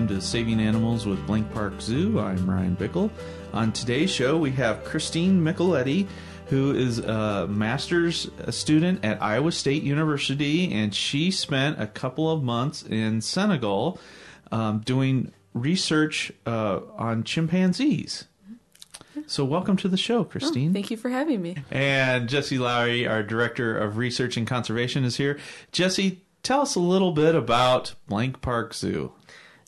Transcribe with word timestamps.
welcome 0.00 0.16
to 0.16 0.22
Saving 0.26 0.60
Animals 0.60 1.04
with 1.04 1.26
Blank 1.26 1.52
Park 1.52 1.78
Zoo. 1.78 2.18
I'm 2.18 2.48
Ryan 2.48 2.74
Bickle. 2.74 3.10
On 3.52 3.70
today's 3.70 4.10
show, 4.10 4.38
we 4.38 4.50
have 4.52 4.82
Christine 4.82 5.42
Micheletti, 5.42 6.08
who 6.46 6.72
is 6.72 7.00
a 7.00 7.46
master's 7.46 8.30
student 8.48 9.04
at 9.04 9.22
Iowa 9.22 9.52
State 9.52 9.82
University, 9.82 10.72
and 10.72 10.94
she 10.94 11.30
spent 11.30 11.78
a 11.78 11.86
couple 11.86 12.32
of 12.32 12.42
months 12.42 12.82
in 12.82 13.20
Senegal 13.20 14.00
um, 14.50 14.78
doing 14.78 15.32
research 15.52 16.32
uh, 16.46 16.80
on 16.96 17.22
chimpanzees. 17.22 18.24
So, 19.26 19.44
welcome 19.44 19.76
to 19.76 19.88
the 19.88 19.98
show, 19.98 20.24
Christine. 20.24 20.70
Oh, 20.70 20.72
thank 20.72 20.90
you 20.90 20.96
for 20.96 21.10
having 21.10 21.42
me. 21.42 21.56
And 21.70 22.26
Jesse 22.26 22.56
Lowry, 22.56 23.06
our 23.06 23.22
Director 23.22 23.76
of 23.76 23.98
Research 23.98 24.38
and 24.38 24.46
Conservation, 24.46 25.04
is 25.04 25.18
here. 25.18 25.38
Jesse, 25.72 26.22
tell 26.42 26.62
us 26.62 26.74
a 26.74 26.80
little 26.80 27.12
bit 27.12 27.34
about 27.34 27.94
Blank 28.08 28.40
Park 28.40 28.72
Zoo. 28.72 29.12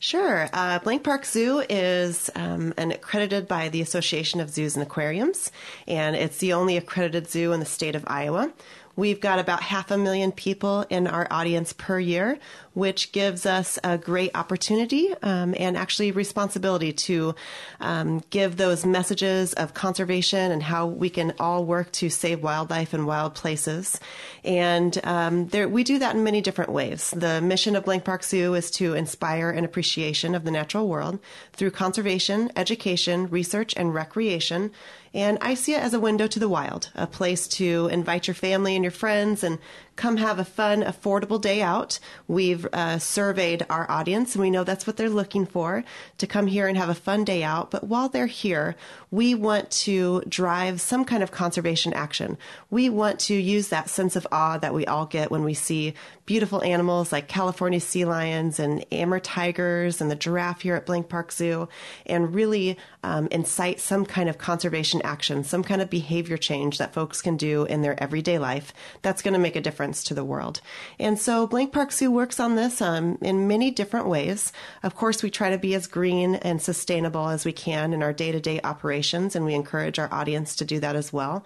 Sure. 0.03 0.49
Uh, 0.53 0.81
Blank 0.81 1.05
Park 1.05 1.25
Zoo 1.25 1.63
is 1.71 2.29
um, 2.35 2.75
an 2.77 2.91
accredited 2.91 3.47
by 3.47 3.69
the 3.69 3.81
Association 3.81 4.41
of 4.41 4.51
Zoos 4.51 4.75
and 4.75 4.83
Aquariums, 4.83 5.53
and 5.87 6.17
it's 6.17 6.39
the 6.39 6.55
only 6.55 6.77
accredited 6.77 7.31
zoo 7.31 7.53
in 7.53 7.61
the 7.61 7.67
state 7.67 7.95
of 7.95 8.03
Iowa. 8.09 8.53
We've 8.95 9.21
got 9.21 9.39
about 9.39 9.63
half 9.63 9.91
a 9.91 9.97
million 9.97 10.33
people 10.33 10.85
in 10.91 11.07
our 11.07 11.27
audience 11.31 11.73
per 11.73 11.99
year, 11.99 12.39
which 12.75 13.13
gives 13.13 13.47
us 13.47 13.79
a 13.83 13.97
great 13.97 14.33
opportunity 14.35 15.15
um, 15.23 15.55
and 15.59 15.77
actually 15.77 16.11
responsibility 16.11 16.93
to 16.93 17.35
um, 17.81 18.23
give 18.29 18.57
those 18.57 18.85
messages 18.85 19.55
of 19.55 19.73
conservation 19.73 20.53
and 20.53 20.63
how 20.63 20.87
we 20.87 21.09
can 21.09 21.33
all 21.41 21.65
work 21.65 21.91
to 21.93 22.11
save 22.11 22.43
wildlife 22.43 22.93
and 22.93 23.07
wild 23.07 23.35
places. 23.35 23.99
And 24.45 24.99
um, 25.05 25.49
there, 25.49 25.69
we 25.69 25.85
do 25.85 25.99
that 25.99 26.15
in 26.15 26.23
many 26.23 26.43
different 26.43 26.71
ways. 26.71 27.13
The 27.17 27.41
mission 27.41 27.77
of 27.77 27.85
Blank 27.87 28.05
Park 28.05 28.23
Zoo 28.25 28.55
is 28.55 28.71
to 28.73 28.95
inspire 28.95 29.51
an 29.51 29.65
appreciation 29.65 30.35
of 30.35 30.45
the 30.45 30.51
natural 30.51 30.87
world 30.87 31.19
through 31.55 31.71
conservation, 31.71 32.51
education, 32.57 33.29
research, 33.29 33.73
and 33.77 33.95
recreation 33.95 34.71
and 35.15 35.39
I 35.41 35.55
see 35.55 35.75
it 35.75 35.83
as 35.83 35.95
a 35.95 36.01
window 36.01 36.27
to 36.27 36.39
the 36.39 36.49
wild, 36.49 36.91
a 36.95 37.07
place 37.07 37.47
to 37.49 37.89
invite 37.93 38.27
your 38.27 38.35
family 38.35 38.75
and 38.75 38.85
your 38.85 38.93
friends 38.93 39.45
and 39.45 39.59
come 39.97 40.17
have 40.17 40.39
a 40.39 40.45
fun, 40.45 40.83
affordable 40.83 41.41
day 41.41 41.63
out. 41.63 41.99
We've 42.29 42.67
uh, 42.73 42.99
surveyed 42.99 43.67
our 43.69 43.91
audience 43.91 44.35
and 44.35 44.43
we 44.43 44.51
know 44.51 44.65
that's 44.65 44.87
what 44.87 44.97
they're 44.97 45.11
looking 45.11 45.47
for 45.47 45.85
to 46.19 46.27
come 46.27 46.47
here 46.47 46.67
and 46.67 46.77
have 46.77 46.89
a 46.89 46.95
fun 46.95 47.25
day 47.25 47.43
out. 47.43 47.71
But 47.71 47.85
while 47.85 48.09
they're 48.09 48.27
here, 48.27 48.77
we 49.11 49.35
want 49.35 49.71
to 49.71 50.23
drive 50.29 50.81
some 50.81 51.05
kind 51.05 51.23
of 51.23 51.31
conservation 51.31 51.93
action. 51.93 52.39
We 52.71 52.89
want 52.89 53.21
to 53.21 53.35
use 53.35 53.69
that 53.69 53.91
sense 53.91 54.17
of 54.17 54.27
awe 54.33 54.59
that 54.59 54.75
we 54.75 54.87
all 54.87 55.07
get 55.07 55.31
when 55.31 55.45
we 55.45 55.55
see 55.55 55.95
beautiful 56.25 56.63
animals 56.63 57.13
like 57.13 57.29
California 57.29 57.81
sea 57.81 58.05
lions 58.05 58.59
and 58.59 58.85
Amur 58.93 59.21
tigers 59.21 60.01
and 60.01 60.11
the 60.11 60.17
giraffe 60.17 60.63
here 60.63 60.77
at 60.77 60.87
Blank 60.87 61.09
Park 61.09 61.33
Zoo 61.33 61.69
and 62.07 62.35
really 62.35 62.79
um, 63.03 63.29
incite 63.31 63.81
some 63.81 64.07
kind 64.07 64.29
of 64.29 64.39
conservation 64.39 65.03
action, 65.03 65.45
some 65.45 65.63
kind 65.63 65.83
of 65.83 65.91
behavior 65.91 66.37
change 66.37 66.79
that 66.79 66.95
folks 66.95 67.21
can 67.21 67.37
do 67.37 67.65
in 67.65 67.83
their 67.83 68.01
everyday 68.03 68.39
life 68.39 68.73
that's 69.03 69.21
going 69.21 69.35
to 69.35 69.41
make 69.41 69.57
a 69.57 69.61
difference 69.61 69.92
difference 69.93 70.05
to 70.05 70.15
the 70.15 70.25
world. 70.25 70.61
And 70.99 71.19
so 71.19 71.47
Blank 71.47 71.73
Park 71.73 71.93
Zoo 71.93 72.11
works 72.11 72.41
on 72.41 72.57
this 72.57 72.81
um, 72.81 73.19
in 73.21 73.47
many 73.47 73.71
different 73.71 74.09
ways. 74.09 74.53
Of 74.83 74.95
course, 74.95 75.23
we 75.23 75.31
try 75.31 75.51
to 75.51 75.59
be 75.59 75.75
as 75.75 75.87
green 75.87 76.37
and 76.37 76.63
sustainable 76.63 77.29
as 77.29 77.45
we 77.45 77.53
can 77.53 77.93
in 77.93 78.03
our 78.03 78.13
day 78.15 78.33
to 78.33 78.41
day 78.41 78.61
operations, 78.65 79.37
and 79.37 79.45
we 79.45 79.55
encourage 79.55 79.99
our 79.99 80.09
audience 80.11 80.57
to 80.57 80.65
do 80.65 80.81
that 80.81 80.97
as 80.97 81.13
well. 81.13 81.45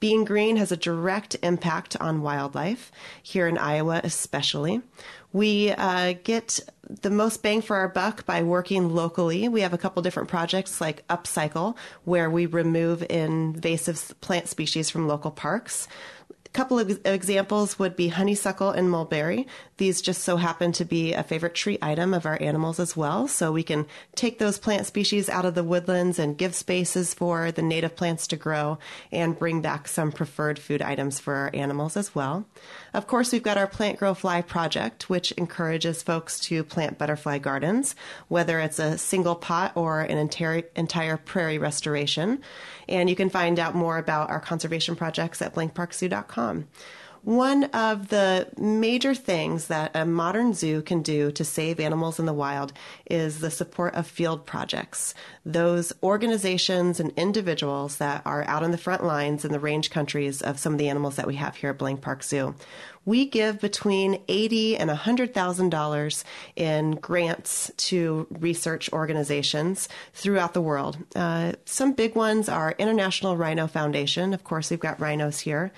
Being 0.00 0.24
green 0.24 0.56
has 0.56 0.72
a 0.72 0.76
direct 0.76 1.36
impact 1.42 1.96
on 2.00 2.22
wildlife, 2.22 2.90
here 3.22 3.46
in 3.46 3.56
Iowa 3.56 4.00
especially. 4.02 4.82
We 5.32 5.70
uh, 5.70 6.14
get 6.24 6.60
the 7.00 7.10
most 7.10 7.42
bang 7.42 7.62
for 7.62 7.76
our 7.76 7.88
buck 7.88 8.26
by 8.26 8.42
working 8.42 8.90
locally. 8.90 9.48
We 9.48 9.60
have 9.62 9.72
a 9.72 9.78
couple 9.78 10.02
different 10.02 10.28
projects 10.28 10.80
like 10.80 11.06
Upcycle, 11.08 11.76
where 12.04 12.28
we 12.28 12.46
remove 12.46 13.04
invasive 13.08 14.12
plant 14.20 14.48
species 14.48 14.90
from 14.90 15.06
local 15.06 15.30
parks 15.30 15.88
couple 16.52 16.78
of 16.78 17.00
examples 17.06 17.78
would 17.78 17.96
be 17.96 18.08
honeysuckle 18.08 18.70
and 18.70 18.90
mulberry. 18.90 19.46
These 19.78 20.02
just 20.02 20.22
so 20.22 20.36
happen 20.36 20.72
to 20.72 20.84
be 20.84 21.14
a 21.14 21.22
favorite 21.22 21.54
tree 21.54 21.78
item 21.80 22.12
of 22.12 22.26
our 22.26 22.38
animals 22.42 22.78
as 22.78 22.96
well. 22.96 23.26
So 23.26 23.50
we 23.52 23.62
can 23.62 23.86
take 24.14 24.38
those 24.38 24.58
plant 24.58 24.86
species 24.86 25.30
out 25.30 25.46
of 25.46 25.54
the 25.54 25.64
woodlands 25.64 26.18
and 26.18 26.36
give 26.36 26.54
spaces 26.54 27.14
for 27.14 27.50
the 27.50 27.62
native 27.62 27.96
plants 27.96 28.26
to 28.28 28.36
grow 28.36 28.78
and 29.10 29.38
bring 29.38 29.62
back 29.62 29.88
some 29.88 30.12
preferred 30.12 30.58
food 30.58 30.82
items 30.82 31.18
for 31.18 31.34
our 31.34 31.50
animals 31.54 31.96
as 31.96 32.14
well. 32.14 32.44
Of 32.92 33.06
course, 33.06 33.32
we've 33.32 33.42
got 33.42 33.56
our 33.56 33.66
Plant 33.66 33.98
Grow 33.98 34.12
Fly 34.12 34.42
project, 34.42 35.08
which 35.08 35.32
encourages 35.32 36.02
folks 36.02 36.38
to 36.40 36.62
plant 36.62 36.98
butterfly 36.98 37.38
gardens, 37.38 37.96
whether 38.28 38.60
it's 38.60 38.78
a 38.78 38.98
single 38.98 39.34
pot 39.34 39.72
or 39.74 40.02
an 40.02 40.18
entire, 40.18 40.64
entire 40.76 41.16
prairie 41.16 41.58
restoration. 41.58 42.42
And 42.88 43.08
you 43.08 43.16
can 43.16 43.30
find 43.30 43.58
out 43.58 43.74
more 43.74 43.96
about 43.96 44.28
our 44.28 44.40
conservation 44.40 44.96
projects 44.96 45.40
at 45.40 45.54
blankparkzoo.com. 45.54 46.41
One 47.24 47.64
of 47.66 48.08
the 48.08 48.48
major 48.58 49.14
things 49.14 49.68
that 49.68 49.92
a 49.94 50.04
modern 50.04 50.54
zoo 50.54 50.82
can 50.82 51.02
do 51.02 51.30
to 51.30 51.44
save 51.44 51.78
animals 51.78 52.18
in 52.18 52.26
the 52.26 52.32
wild 52.32 52.72
is 53.08 53.38
the 53.38 53.50
support 53.50 53.94
of 53.94 54.08
field 54.08 54.44
projects. 54.44 55.14
Those 55.46 55.92
organizations 56.02 56.98
and 56.98 57.12
individuals 57.16 57.98
that 57.98 58.22
are 58.26 58.42
out 58.48 58.64
on 58.64 58.72
the 58.72 58.76
front 58.76 59.04
lines 59.04 59.44
in 59.44 59.52
the 59.52 59.60
range 59.60 59.90
countries 59.90 60.42
of 60.42 60.58
some 60.58 60.72
of 60.72 60.80
the 60.80 60.88
animals 60.88 61.14
that 61.14 61.28
we 61.28 61.36
have 61.36 61.54
here 61.54 61.70
at 61.70 61.78
Blank 61.78 62.00
Park 62.00 62.24
Zoo. 62.24 62.56
We 63.04 63.26
give 63.26 63.60
between 63.60 64.20
eighty 64.26 64.76
and 64.76 64.90
hundred 64.90 65.32
thousand 65.32 65.70
dollars 65.70 66.24
in 66.56 66.96
grants 66.96 67.70
to 67.88 68.26
research 68.30 68.92
organizations 68.92 69.88
throughout 70.12 70.54
the 70.54 70.60
world. 70.60 70.98
Uh, 71.14 71.52
some 71.66 71.92
big 71.92 72.16
ones 72.16 72.48
are 72.48 72.74
International 72.78 73.36
Rhino 73.36 73.68
Foundation. 73.68 74.34
Of 74.34 74.42
course, 74.42 74.70
we've 74.70 74.80
got 74.80 75.00
rhinos 75.00 75.38
here. 75.38 75.70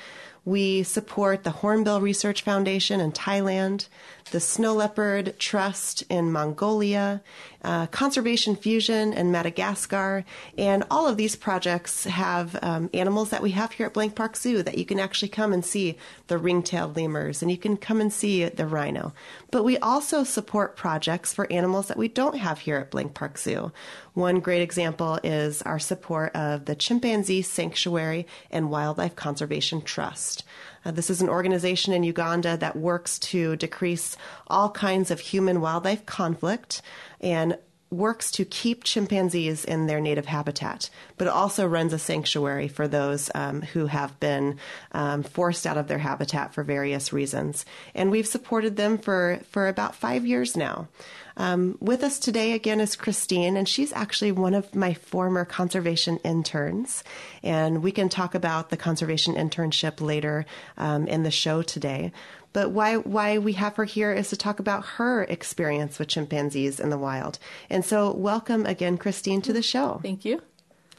We 0.45 0.83
support 0.83 1.43
the 1.43 1.51
Hornbill 1.51 2.03
Research 2.03 2.43
Foundation 2.43 3.01
in 3.01 3.13
Thailand, 3.13 3.89
the 4.31 4.41
Snow 4.41 4.75
Leopard 4.75 5.39
Trust 5.39 6.03
in 6.11 6.31
Mongolia, 6.31 7.23
uh, 7.65 7.87
Conservation 7.89 8.55
Fusion 8.55 9.13
in 9.13 9.33
Madagascar, 9.33 10.25
and 10.57 10.85
all 10.91 11.09
of 11.09 11.17
these 11.17 11.35
projects 11.35 12.05
have 12.05 12.57
um, 12.63 12.91
animals 12.95 13.31
that 13.31 13.43
we 13.43 13.53
have 13.53 13.73
here 13.73 13.87
at 13.87 13.95
Blank 13.95 14.15
Park 14.15 14.37
Zoo 14.37 14.63
that 14.63 14.79
you 14.79 14.85
can 14.85 15.01
actually 15.01 15.29
come 15.29 15.53
and 15.53 15.65
see 15.65 15.97
the 16.29 16.39
ring-tailed 16.39 16.97
lemurs 16.97 17.43
and 17.43 17.51
you 17.51 17.59
can 17.59 17.77
come 17.77 18.01
and 18.01 18.13
see 18.13 18.45
the 18.45 18.67
rhino. 18.67 19.13
But 19.51 19.65
we 19.65 19.79
also 19.79 20.25
support 20.25 20.77
projects 20.77 21.33
for 21.33 21.51
animals 21.53 21.89
that 21.89 21.97
we 21.97 22.09
don't 22.09 22.37
have 22.37 22.61
here 22.61 22.77
at 22.77 22.91
Blank 22.91 23.15
Park 23.15 23.39
Zoo. 23.39 23.73
One 24.13 24.41
great 24.41 24.63
example 24.63 25.19
is 25.25 25.63
our 25.63 25.79
support 25.79 26.35
of 26.37 26.67
the 26.67 26.77
Chimpanzee 26.77 27.43
Sanctuary 27.43 28.27
and 28.51 28.71
Wildlife 28.71 29.17
Conservation 29.17 29.83
Trust. 29.83 30.45
Uh, 30.85 30.91
this 30.91 31.11
is 31.11 31.23
an 31.23 31.29
organization 31.29 31.93
in 31.93 32.03
Uganda 32.03 32.57
that 32.57 32.77
works 32.77 33.19
to 33.19 33.57
decrease 33.57 34.17
all 34.47 34.71
kinds 34.71 35.11
of 35.11 35.21
human 35.21 35.61
wildlife 35.61 36.05
conflict 36.07 36.83
and 37.21 37.57
works 37.97 38.31
to 38.33 38.45
keep 38.45 38.85
chimpanzees 38.85 39.65
in 39.65 39.87
their 39.87 40.01
native 40.01 40.27
habitat, 40.27 40.91
but 41.17 41.29
also 41.29 41.67
runs 41.67 41.93
a 41.93 41.99
sanctuary 41.99 42.69
for 42.69 42.89
those 42.89 43.31
um, 43.35 43.63
who 43.63 43.87
have 43.87 44.19
been 44.21 44.59
um, 44.93 45.23
forced 45.23 45.67
out 45.67 45.79
of 45.79 45.89
their 45.89 45.99
habitat 45.99 46.53
for 46.55 46.63
various 46.63 47.13
reasons. 47.13 47.65
And 47.95 48.11
we've 48.11 48.27
supported 48.27 48.77
them 48.77 48.99
for, 48.99 49.41
for 49.51 49.69
about 49.69 49.95
five 49.95 50.27
years 50.27 50.57
now. 50.57 50.89
Um, 51.37 51.77
with 51.81 52.05
us 52.05 52.19
today 52.19 52.53
again 52.53 52.81
is 52.81 52.95
Christine, 52.95 53.57
and 53.57 53.69
she's 53.69 53.93
actually 53.93 54.33
one 54.33 54.55
of 54.55 54.75
my 54.75 54.95
former 54.95 55.45
conservation 55.45 56.19
interns. 56.19 57.03
And 57.43 57.83
we 57.83 57.91
can 57.91 58.09
talk 58.09 58.35
about 58.35 58.71
the 58.71 58.77
conservation 58.77 59.35
internship 59.35 60.01
later 60.01 60.47
um, 60.77 61.07
in 61.09 61.25
the 61.25 61.31
show 61.31 61.63
today. 61.63 62.13
But 62.55 62.71
why 62.71 62.97
why 62.97 63.37
we 63.37 63.53
have 63.55 63.77
her 63.77 63.85
here 63.85 64.13
is 64.13 64.31
to 64.31 64.37
talk 64.37 64.61
about 64.61 64.87
her 64.97 65.25
experience 65.25 65.99
with 65.99 66.09
chimpanzees 66.09 66.81
in 66.81 66.89
the 66.89 66.97
wild. 66.97 67.39
And 67.69 67.85
so, 67.85 68.15
welcome 68.15 68.65
again, 68.65 68.97
Christine, 68.97 69.43
to 69.43 69.53
the 69.53 69.61
show. 69.61 70.01
Thank 70.03 70.25
you. 70.25 70.41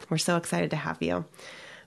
We're 0.10 0.18
so 0.20 0.38
excited 0.38 0.70
to 0.72 0.76
have 0.76 1.02
you. 1.02 1.26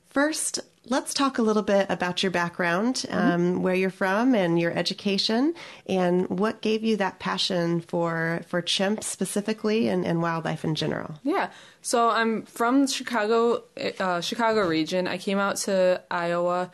First, 0.08 0.58
let's 0.86 1.12
talk 1.12 1.36
a 1.36 1.42
little 1.42 1.62
bit 1.62 1.84
about 1.90 2.22
your 2.22 2.32
background, 2.32 3.04
um, 3.10 3.20
mm-hmm. 3.20 3.62
where 3.62 3.74
you're 3.74 3.90
from, 3.90 4.34
and 4.34 4.58
your 4.58 4.72
education, 4.72 5.52
and 5.86 6.26
what 6.30 6.62
gave 6.62 6.82
you 6.82 6.96
that 6.96 7.18
passion 7.18 7.82
for 7.82 8.40
for 8.48 8.62
chimps 8.62 9.04
specifically 9.04 9.88
and, 9.88 10.06
and 10.06 10.22
wildlife 10.22 10.64
in 10.64 10.74
general. 10.76 11.16
Yeah, 11.22 11.50
so 11.82 12.08
I'm 12.08 12.42
from 12.46 12.86
Chicago, 12.86 13.64
uh, 14.00 14.22
Chicago 14.22 14.66
region. 14.66 15.06
I 15.06 15.18
came 15.18 15.38
out 15.38 15.56
to 15.58 16.02
Iowa 16.10 16.70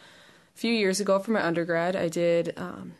few 0.55 0.73
years 0.73 1.01
ago 1.01 1.19
for 1.19 1.33
my 1.33 1.45
undergrad. 1.45 1.97
I 1.97 2.09
did. 2.09 2.55
Um, 2.56 2.95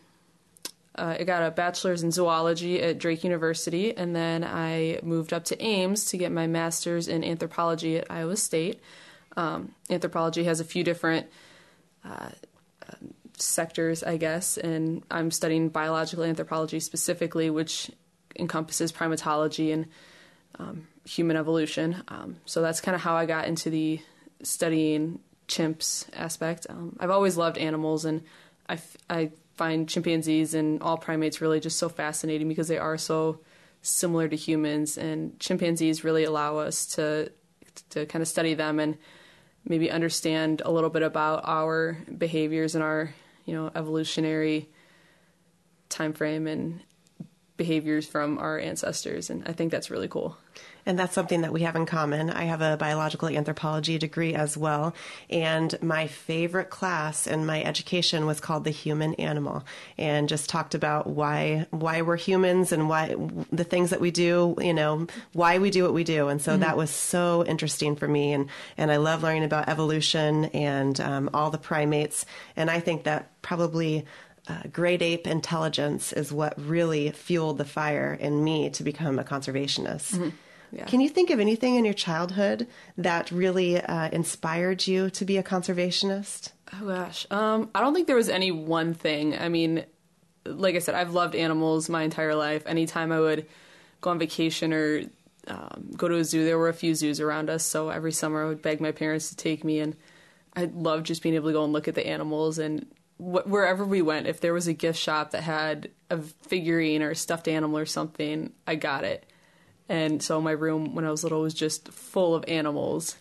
uh, 0.97 1.17
I 1.19 1.23
got 1.23 1.43
a 1.43 1.51
bachelor's 1.51 2.03
in 2.03 2.11
zoology 2.11 2.81
at 2.81 2.99
Drake 2.99 3.23
University, 3.23 3.95
and 3.95 4.15
then 4.15 4.43
I 4.43 4.99
moved 5.03 5.33
up 5.33 5.43
to 5.45 5.61
Ames 5.61 6.05
to 6.05 6.17
get 6.17 6.31
my 6.31 6.47
master's 6.47 7.07
in 7.07 7.23
anthropology 7.23 7.97
at 7.97 8.09
Iowa 8.09 8.37
State. 8.37 8.79
Um, 9.35 9.73
anthropology 9.89 10.45
has 10.45 10.61
a 10.61 10.63
few 10.63 10.85
different 10.85 11.27
uh, 12.05 12.29
sectors, 13.37 14.03
I 14.03 14.17
guess, 14.17 14.57
and 14.57 15.03
I'm 15.11 15.31
studying 15.31 15.69
biological 15.69 16.23
anthropology 16.23 16.79
specifically, 16.79 17.49
which 17.49 17.91
encompasses 18.37 18.91
primatology 18.91 19.73
and 19.73 19.87
um, 20.59 20.87
human 21.05 21.37
evolution. 21.37 22.03
Um, 22.07 22.37
so 22.45 22.61
that's 22.61 22.81
kind 22.81 22.95
of 22.95 23.01
how 23.01 23.15
I 23.15 23.25
got 23.25 23.47
into 23.47 23.69
the 23.69 23.99
studying 24.43 25.19
chimps 25.47 26.07
aspect. 26.13 26.67
Um, 26.69 26.95
I've 26.99 27.11
always 27.11 27.37
loved 27.37 27.57
animals, 27.57 28.05
and 28.05 28.23
I, 28.67 28.73
f- 28.73 28.97
I 29.09 29.31
find 29.55 29.87
chimpanzees 29.87 30.53
and 30.53 30.81
all 30.81 30.97
primates 30.97 31.41
really 31.41 31.59
just 31.59 31.77
so 31.77 31.89
fascinating 31.89 32.47
because 32.47 32.67
they 32.67 32.77
are 32.77 32.97
so 32.97 33.39
similar 33.81 34.27
to 34.27 34.35
humans, 34.35 34.97
and 34.97 35.39
chimpanzees 35.39 36.03
really 36.03 36.23
allow 36.23 36.57
us 36.57 36.85
to 36.95 37.31
to 37.89 38.05
kind 38.05 38.21
of 38.21 38.27
study 38.27 38.53
them 38.53 38.79
and 38.79 38.97
maybe 39.67 39.91
understand 39.91 40.61
a 40.63 40.71
little 40.71 40.89
bit 40.89 41.03
about 41.03 41.41
our 41.43 41.97
behaviors 42.17 42.75
and 42.75 42.83
our 42.83 43.13
you 43.45 43.53
know 43.53 43.71
evolutionary 43.75 44.69
time 45.89 46.13
frame 46.13 46.47
and 46.47 46.81
behaviors 47.57 48.07
from 48.07 48.37
our 48.37 48.59
ancestors 48.59 49.29
and 49.29 49.47
i 49.47 49.51
think 49.51 49.71
that's 49.71 49.89
really 49.89 50.07
cool 50.07 50.37
and 50.85 50.97
that's 50.99 51.13
something 51.13 51.41
that 51.41 51.53
we 51.53 51.61
have 51.61 51.75
in 51.75 51.85
common. 51.85 52.29
I 52.29 52.43
have 52.43 52.61
a 52.61 52.77
biological 52.77 53.29
anthropology 53.29 53.97
degree 53.97 54.33
as 54.33 54.57
well, 54.57 54.93
and 55.29 55.81
my 55.81 56.07
favorite 56.07 56.69
class 56.69 57.27
in 57.27 57.45
my 57.45 57.63
education 57.63 58.25
was 58.25 58.39
called 58.39 58.63
the 58.63 58.71
human 58.71 59.13
animal, 59.15 59.63
and 59.97 60.29
just 60.29 60.49
talked 60.49 60.75
about 60.75 61.07
why 61.07 61.67
why 61.71 62.01
we're 62.01 62.17
humans 62.17 62.71
and 62.71 62.89
why 62.89 63.15
the 63.51 63.63
things 63.63 63.89
that 63.89 64.01
we 64.01 64.11
do, 64.11 64.55
you 64.59 64.73
know, 64.73 65.07
why 65.33 65.57
we 65.57 65.71
do 65.71 65.83
what 65.83 65.93
we 65.93 66.03
do, 66.03 66.27
and 66.27 66.41
so 66.41 66.51
mm-hmm. 66.51 66.61
that 66.61 66.77
was 66.77 66.89
so 66.89 67.43
interesting 67.45 67.95
for 67.95 68.07
me, 68.07 68.33
and 68.33 68.49
and 68.77 68.91
I 68.91 68.97
love 68.97 69.23
learning 69.23 69.43
about 69.43 69.69
evolution 69.69 70.45
and 70.45 70.99
um, 70.99 71.29
all 71.33 71.49
the 71.49 71.57
primates, 71.57 72.25
and 72.55 72.69
I 72.69 72.79
think 72.79 73.03
that 73.03 73.29
probably 73.41 74.05
uh, 74.47 74.61
great 74.71 75.01
ape 75.01 75.27
intelligence 75.27 76.13
is 76.13 76.31
what 76.31 76.53
really 76.59 77.09
fueled 77.11 77.57
the 77.57 77.65
fire 77.65 78.13
in 78.13 78.43
me 78.43 78.69
to 78.69 78.83
become 78.83 79.17
a 79.17 79.23
conservationist. 79.23 80.13
Mm-hmm. 80.15 80.29
Yeah. 80.75 80.85
Can 80.85 80.99
you 80.99 81.07
think 81.07 81.29
of 81.29 81.39
anything 81.39 81.75
in 81.75 81.85
your 81.85 81.93
childhood 81.93 82.67
that 82.97 83.31
really 83.31 83.79
uh, 83.79 84.09
inspired 84.09 84.85
you 84.85 85.09
to 85.11 85.23
be 85.23 85.37
a 85.37 85.43
conservationist? 85.43 86.51
Oh 86.73 86.87
gosh, 86.87 87.25
um, 87.31 87.69
I 87.73 87.79
don't 87.79 87.93
think 87.93 88.07
there 88.07 88.15
was 88.17 88.27
any 88.27 88.51
one 88.51 88.93
thing. 88.93 89.37
I 89.37 89.47
mean, 89.47 89.85
like 90.43 90.75
I 90.75 90.79
said, 90.79 90.93
I've 90.93 91.13
loved 91.13 91.33
animals 91.33 91.87
my 91.87 92.03
entire 92.03 92.35
life. 92.35 92.63
Anytime 92.65 93.13
I 93.13 93.21
would 93.21 93.45
go 94.01 94.09
on 94.09 94.19
vacation 94.19 94.73
or 94.73 95.03
um, 95.47 95.91
go 95.95 96.09
to 96.09 96.17
a 96.17 96.25
zoo, 96.25 96.43
there 96.43 96.57
were 96.57 96.69
a 96.69 96.73
few 96.73 96.93
zoos 96.93 97.21
around 97.21 97.49
us. 97.49 97.63
So 97.63 97.89
every 97.89 98.11
summer 98.11 98.43
I 98.43 98.47
would 98.49 98.61
beg 98.61 98.81
my 98.81 98.91
parents 98.91 99.29
to 99.29 99.35
take 99.37 99.63
me, 99.63 99.79
and 99.79 99.95
I 100.57 100.65
loved 100.65 101.05
just 101.05 101.23
being 101.23 101.35
able 101.35 101.49
to 101.49 101.53
go 101.53 101.63
and 101.63 101.71
look 101.71 101.87
at 101.87 101.95
the 101.95 102.05
animals. 102.05 102.59
And 102.59 102.85
wh- 103.17 103.47
wherever 103.47 103.85
we 103.85 104.01
went, 104.01 104.27
if 104.27 104.41
there 104.41 104.53
was 104.53 104.67
a 104.67 104.73
gift 104.73 104.99
shop 104.99 105.31
that 105.31 105.43
had 105.43 105.89
a 106.09 106.17
figurine 106.17 107.01
or 107.01 107.11
a 107.11 107.15
stuffed 107.15 107.47
animal 107.47 107.77
or 107.77 107.85
something, 107.85 108.51
I 108.67 108.75
got 108.75 109.05
it 109.05 109.25
and 109.89 110.21
so 110.21 110.41
my 110.41 110.51
room 110.51 110.95
when 110.95 111.05
I 111.05 111.11
was 111.11 111.23
little 111.23 111.41
was 111.41 111.53
just 111.53 111.89
full 111.89 112.35
of 112.35 112.45
animals, 112.47 113.15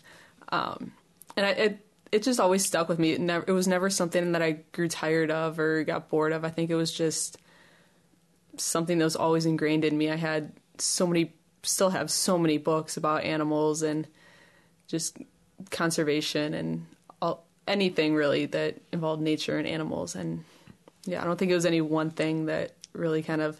um, 0.50 0.92
and 1.36 1.46
I, 1.46 1.50
it 1.50 1.86
it 2.12 2.22
just 2.22 2.40
always 2.40 2.64
stuck 2.64 2.88
with 2.88 2.98
me. 2.98 3.12
It 3.12 3.20
never 3.20 3.44
it 3.46 3.52
was 3.52 3.66
never 3.68 3.90
something 3.90 4.32
that 4.32 4.42
I 4.42 4.52
grew 4.72 4.88
tired 4.88 5.30
of 5.30 5.58
or 5.58 5.84
got 5.84 6.08
bored 6.08 6.32
of. 6.32 6.44
I 6.44 6.50
think 6.50 6.70
it 6.70 6.76
was 6.76 6.92
just 6.92 7.38
something 8.56 8.98
that 8.98 9.04
was 9.04 9.16
always 9.16 9.46
ingrained 9.46 9.84
in 9.84 9.96
me. 9.96 10.10
I 10.10 10.16
had 10.16 10.52
so 10.78 11.06
many, 11.06 11.32
still 11.62 11.90
have 11.90 12.10
so 12.10 12.38
many 12.38 12.58
books 12.58 12.96
about 12.96 13.24
animals 13.24 13.82
and 13.82 14.06
just 14.86 15.18
conservation 15.70 16.54
and 16.54 16.86
all, 17.20 17.44
anything 17.66 18.14
really 18.14 18.46
that 18.46 18.80
involved 18.92 19.22
nature 19.22 19.58
and 19.58 19.66
animals. 19.66 20.14
And 20.14 20.44
yeah, 21.04 21.20
I 21.20 21.24
don't 21.24 21.38
think 21.38 21.50
it 21.50 21.54
was 21.54 21.66
any 21.66 21.80
one 21.80 22.10
thing 22.10 22.46
that 22.46 22.74
really 22.92 23.22
kind 23.22 23.40
of 23.40 23.58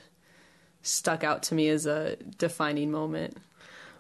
stuck 0.85 1.25
out 1.25 1.43
to 1.45 1.55
me 1.55 1.69
as 1.69 1.87
a 1.87 2.17
defining 2.39 2.93
moment. 2.93 3.37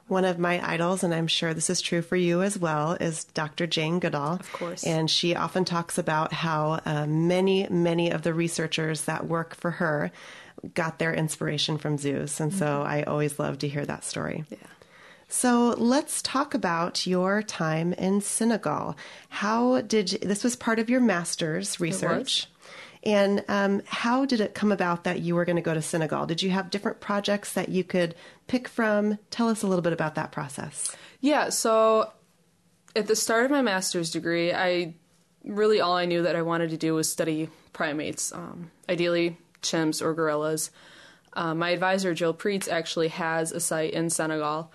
One 0.06 0.26
of 0.26 0.38
my 0.38 0.60
idols, 0.62 1.02
and 1.02 1.14
I'm 1.14 1.26
sure 1.26 1.54
this 1.54 1.70
is 1.70 1.80
true 1.80 2.02
for 2.02 2.16
you 2.16 2.42
as 2.42 2.58
well, 2.58 2.92
is 2.92 3.24
Dr. 3.24 3.66
Jane 3.66 4.00
Goodall. 4.00 4.34
Of 4.34 4.52
course. 4.52 4.84
And 4.84 5.10
she 5.10 5.34
often 5.34 5.64
talks 5.64 5.96
about 5.96 6.32
how 6.32 6.80
uh, 6.84 7.06
many, 7.06 7.66
many 7.70 8.10
of 8.10 8.20
the 8.20 8.34
researchers 8.34 9.06
that 9.06 9.26
work 9.26 9.54
for 9.54 9.70
her 9.72 10.12
got 10.74 10.98
their 10.98 11.14
inspiration 11.14 11.78
from 11.78 11.96
zoos. 11.96 12.38
And 12.38 12.50
mm-hmm. 12.50 12.58
so 12.58 12.82
I 12.82 13.02
always 13.04 13.38
love 13.38 13.58
to 13.60 13.68
hear 13.68 13.86
that 13.86 14.04
story. 14.04 14.44
Yeah. 14.50 14.58
So 15.28 15.74
let's 15.78 16.20
talk 16.20 16.54
about 16.54 17.06
your 17.06 17.42
time 17.42 17.94
in 17.94 18.20
Senegal. 18.20 18.96
How 19.30 19.80
did 19.80 20.12
you, 20.12 20.18
this 20.18 20.44
was 20.44 20.54
part 20.54 20.78
of 20.78 20.90
your 20.90 21.00
master's 21.00 21.80
research? 21.80 22.46
And 23.04 23.44
um, 23.48 23.82
how 23.86 24.24
did 24.24 24.40
it 24.40 24.54
come 24.54 24.72
about 24.72 25.04
that 25.04 25.20
you 25.20 25.34
were 25.34 25.44
going 25.44 25.56
to 25.56 25.62
go 25.62 25.74
to 25.74 25.82
Senegal? 25.82 26.26
Did 26.26 26.42
you 26.42 26.50
have 26.50 26.70
different 26.70 27.00
projects 27.00 27.52
that 27.52 27.68
you 27.68 27.84
could 27.84 28.14
pick 28.46 28.66
from? 28.66 29.18
Tell 29.30 29.48
us 29.48 29.62
a 29.62 29.66
little 29.66 29.82
bit 29.82 29.92
about 29.92 30.14
that 30.14 30.32
process. 30.32 30.96
Yeah, 31.20 31.50
so 31.50 32.12
at 32.96 33.06
the 33.06 33.16
start 33.16 33.44
of 33.44 33.50
my 33.50 33.60
master's 33.60 34.10
degree, 34.10 34.52
I 34.52 34.94
really 35.44 35.80
all 35.80 35.96
I 35.96 36.06
knew 36.06 36.22
that 36.22 36.36
I 36.36 36.42
wanted 36.42 36.70
to 36.70 36.78
do 36.78 36.94
was 36.94 37.10
study 37.10 37.50
primates, 37.74 38.32
um, 38.32 38.70
ideally 38.88 39.36
chimps 39.60 40.00
or 40.00 40.14
gorillas. 40.14 40.70
Uh, 41.34 41.54
my 41.54 41.70
advisor, 41.70 42.14
Jill 42.14 42.32
Pruetz, 42.32 42.68
actually 42.68 43.08
has 43.08 43.52
a 43.52 43.60
site 43.60 43.92
in 43.92 44.08
Senegal, 44.08 44.72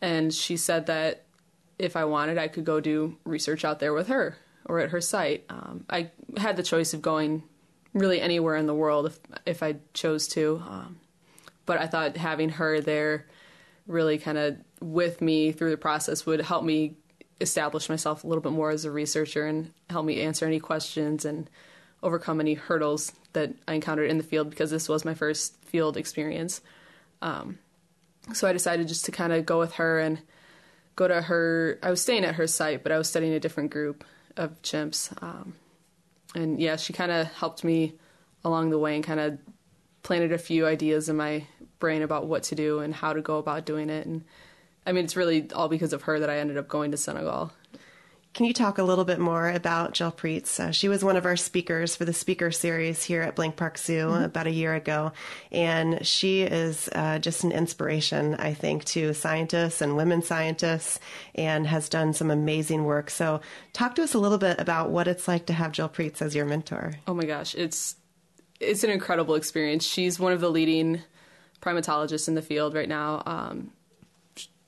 and 0.00 0.32
she 0.32 0.56
said 0.56 0.86
that 0.86 1.24
if 1.78 1.96
I 1.96 2.04
wanted, 2.04 2.38
I 2.38 2.48
could 2.48 2.64
go 2.64 2.80
do 2.80 3.16
research 3.24 3.64
out 3.64 3.80
there 3.80 3.92
with 3.92 4.08
her 4.08 4.36
or 4.66 4.78
at 4.78 4.90
her 4.90 5.00
site. 5.00 5.44
Um, 5.48 5.84
I 5.90 6.10
had 6.36 6.56
the 6.56 6.62
choice 6.62 6.94
of 6.94 7.02
going 7.02 7.42
really 7.94 8.20
anywhere 8.20 8.56
in 8.56 8.66
the 8.66 8.74
world 8.74 9.06
if 9.06 9.18
if 9.46 9.62
I 9.62 9.76
chose 9.94 10.28
to. 10.28 10.62
Um, 10.66 11.00
but 11.66 11.78
I 11.78 11.86
thought 11.86 12.16
having 12.16 12.50
her 12.50 12.80
there 12.80 13.26
really 13.86 14.18
kind 14.18 14.38
of 14.38 14.56
with 14.80 15.20
me 15.20 15.52
through 15.52 15.70
the 15.70 15.76
process 15.76 16.26
would 16.26 16.40
help 16.40 16.64
me 16.64 16.96
establish 17.40 17.88
myself 17.88 18.24
a 18.24 18.26
little 18.26 18.42
bit 18.42 18.52
more 18.52 18.70
as 18.70 18.84
a 18.84 18.90
researcher 18.90 19.46
and 19.46 19.72
help 19.90 20.06
me 20.06 20.20
answer 20.20 20.46
any 20.46 20.60
questions 20.60 21.24
and 21.24 21.50
overcome 22.02 22.40
any 22.40 22.54
hurdles 22.54 23.12
that 23.32 23.52
I 23.66 23.74
encountered 23.74 24.10
in 24.10 24.18
the 24.18 24.24
field 24.24 24.50
because 24.50 24.70
this 24.70 24.88
was 24.88 25.04
my 25.04 25.14
first 25.14 25.56
field 25.64 25.96
experience. 25.96 26.60
Um, 27.20 27.58
so 28.32 28.48
I 28.48 28.52
decided 28.52 28.88
just 28.88 29.04
to 29.06 29.12
kind 29.12 29.32
of 29.32 29.46
go 29.46 29.58
with 29.58 29.74
her 29.74 29.98
and 29.98 30.20
go 30.96 31.08
to 31.08 31.22
her. 31.22 31.78
I 31.82 31.90
was 31.90 32.00
staying 32.00 32.24
at 32.24 32.36
her 32.36 32.46
site, 32.46 32.82
but 32.82 32.92
I 32.92 32.98
was 32.98 33.08
studying 33.08 33.32
a 33.32 33.40
different 33.40 33.70
group 33.70 34.04
of 34.36 34.60
chimps. 34.62 35.12
Um, 35.22 35.54
and 36.34 36.60
yeah, 36.60 36.76
she 36.76 36.92
kind 36.92 37.12
of 37.12 37.26
helped 37.32 37.64
me 37.64 37.94
along 38.44 38.70
the 38.70 38.78
way 38.78 38.94
and 38.94 39.04
kind 39.04 39.20
of 39.20 39.38
planted 40.02 40.32
a 40.32 40.38
few 40.38 40.66
ideas 40.66 41.08
in 41.08 41.16
my 41.16 41.46
brain 41.78 42.02
about 42.02 42.26
what 42.26 42.42
to 42.44 42.54
do 42.54 42.80
and 42.80 42.94
how 42.94 43.12
to 43.12 43.20
go 43.20 43.38
about 43.38 43.66
doing 43.66 43.90
it. 43.90 44.06
And 44.06 44.24
I 44.86 44.92
mean, 44.92 45.04
it's 45.04 45.16
really 45.16 45.50
all 45.52 45.68
because 45.68 45.92
of 45.92 46.02
her 46.02 46.18
that 46.18 46.30
I 46.30 46.38
ended 46.38 46.56
up 46.56 46.68
going 46.68 46.90
to 46.90 46.96
Senegal. 46.96 47.52
Can 48.34 48.46
you 48.46 48.54
talk 48.54 48.78
a 48.78 48.82
little 48.82 49.04
bit 49.04 49.18
more 49.18 49.50
about 49.50 49.92
Jill 49.92 50.10
Pruetz? 50.10 50.58
Uh, 50.58 50.70
she 50.72 50.88
was 50.88 51.04
one 51.04 51.18
of 51.18 51.26
our 51.26 51.36
speakers 51.36 51.94
for 51.94 52.06
the 52.06 52.14
speaker 52.14 52.50
series 52.50 53.04
here 53.04 53.20
at 53.20 53.34
Blank 53.34 53.56
Park 53.56 53.76
Zoo 53.76 54.06
mm-hmm. 54.06 54.24
about 54.24 54.46
a 54.46 54.50
year 54.50 54.74
ago, 54.74 55.12
and 55.50 56.06
she 56.06 56.40
is 56.40 56.88
uh, 56.94 57.18
just 57.18 57.44
an 57.44 57.52
inspiration, 57.52 58.34
I 58.36 58.54
think, 58.54 58.86
to 58.86 59.12
scientists 59.12 59.82
and 59.82 59.96
women 59.96 60.22
scientists, 60.22 60.98
and 61.34 61.66
has 61.66 61.90
done 61.90 62.14
some 62.14 62.30
amazing 62.30 62.84
work. 62.84 63.10
So, 63.10 63.42
talk 63.74 63.96
to 63.96 64.02
us 64.02 64.14
a 64.14 64.18
little 64.18 64.38
bit 64.38 64.58
about 64.58 64.88
what 64.88 65.08
it's 65.08 65.28
like 65.28 65.44
to 65.46 65.52
have 65.52 65.72
Jill 65.72 65.90
Pruetz 65.90 66.22
as 66.22 66.34
your 66.34 66.46
mentor. 66.46 66.94
Oh 67.06 67.12
my 67.12 67.26
gosh, 67.26 67.54
it's 67.54 67.96
it's 68.60 68.82
an 68.82 68.88
incredible 68.88 69.34
experience. 69.34 69.84
She's 69.84 70.18
one 70.18 70.32
of 70.32 70.40
the 70.40 70.50
leading 70.50 71.02
primatologists 71.60 72.28
in 72.28 72.34
the 72.34 72.42
field 72.42 72.74
right 72.74 72.88
now. 72.88 73.22
Um, 73.26 73.72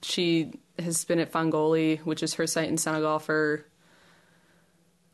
she 0.03 0.53
has 0.79 1.05
been 1.05 1.19
at 1.19 1.33
Fongoli, 1.33 1.99
which 2.01 2.23
is 2.23 2.35
her 2.35 2.47
site 2.47 2.69
in 2.69 2.79
Senegal, 2.79 3.19
for 3.19 3.65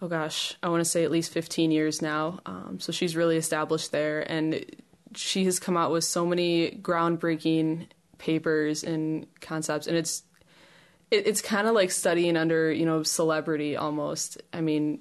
oh 0.03 0.09
gosh, 0.09 0.55
I 0.63 0.69
want 0.69 0.81
to 0.81 0.89
say 0.89 1.05
at 1.05 1.11
least 1.11 1.33
15 1.33 1.71
years 1.71 2.01
now. 2.01 2.41
Um, 2.47 2.79
so 2.81 2.93
she's 2.93 3.17
really 3.17 3.37
established 3.37 3.93
there, 3.93 4.21
and 4.31 4.65
she 5.15 5.45
has 5.45 5.59
come 5.59 5.77
out 5.77 5.91
with 5.91 6.05
so 6.05 6.25
many 6.25 6.71
groundbreaking 6.71 7.87
papers 8.19 8.85
and 8.85 9.27
concepts, 9.41 9.87
and 9.87 9.97
it's 9.97 10.23
it, 11.11 11.27
it's 11.27 11.43
kind 11.43 11.67
of 11.67 11.75
like 11.75 11.91
studying 11.91 12.37
under 12.37 12.73
you 12.73 12.87
know 12.87 13.03
celebrity 13.03 13.77
almost. 13.77 14.41
I 14.53 14.61
mean, 14.61 15.01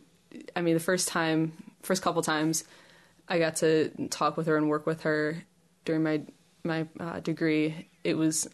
I 0.56 0.62
mean 0.62 0.74
the 0.74 0.80
first 0.80 1.08
time, 1.08 1.54
first 1.82 2.02
couple 2.02 2.22
times, 2.22 2.64
I 3.28 3.40
got 3.40 3.58
to 3.58 3.90
talk 4.10 4.38
with 4.38 4.48
her 4.48 4.58
and 4.58 4.70
work 4.70 4.86
with 4.86 5.04
her 5.04 5.44
during 5.86 6.04
my 6.04 6.22
my 6.64 6.88
uh, 7.00 7.20
degree. 7.20 7.88
It 8.04 8.16
was 8.16 8.50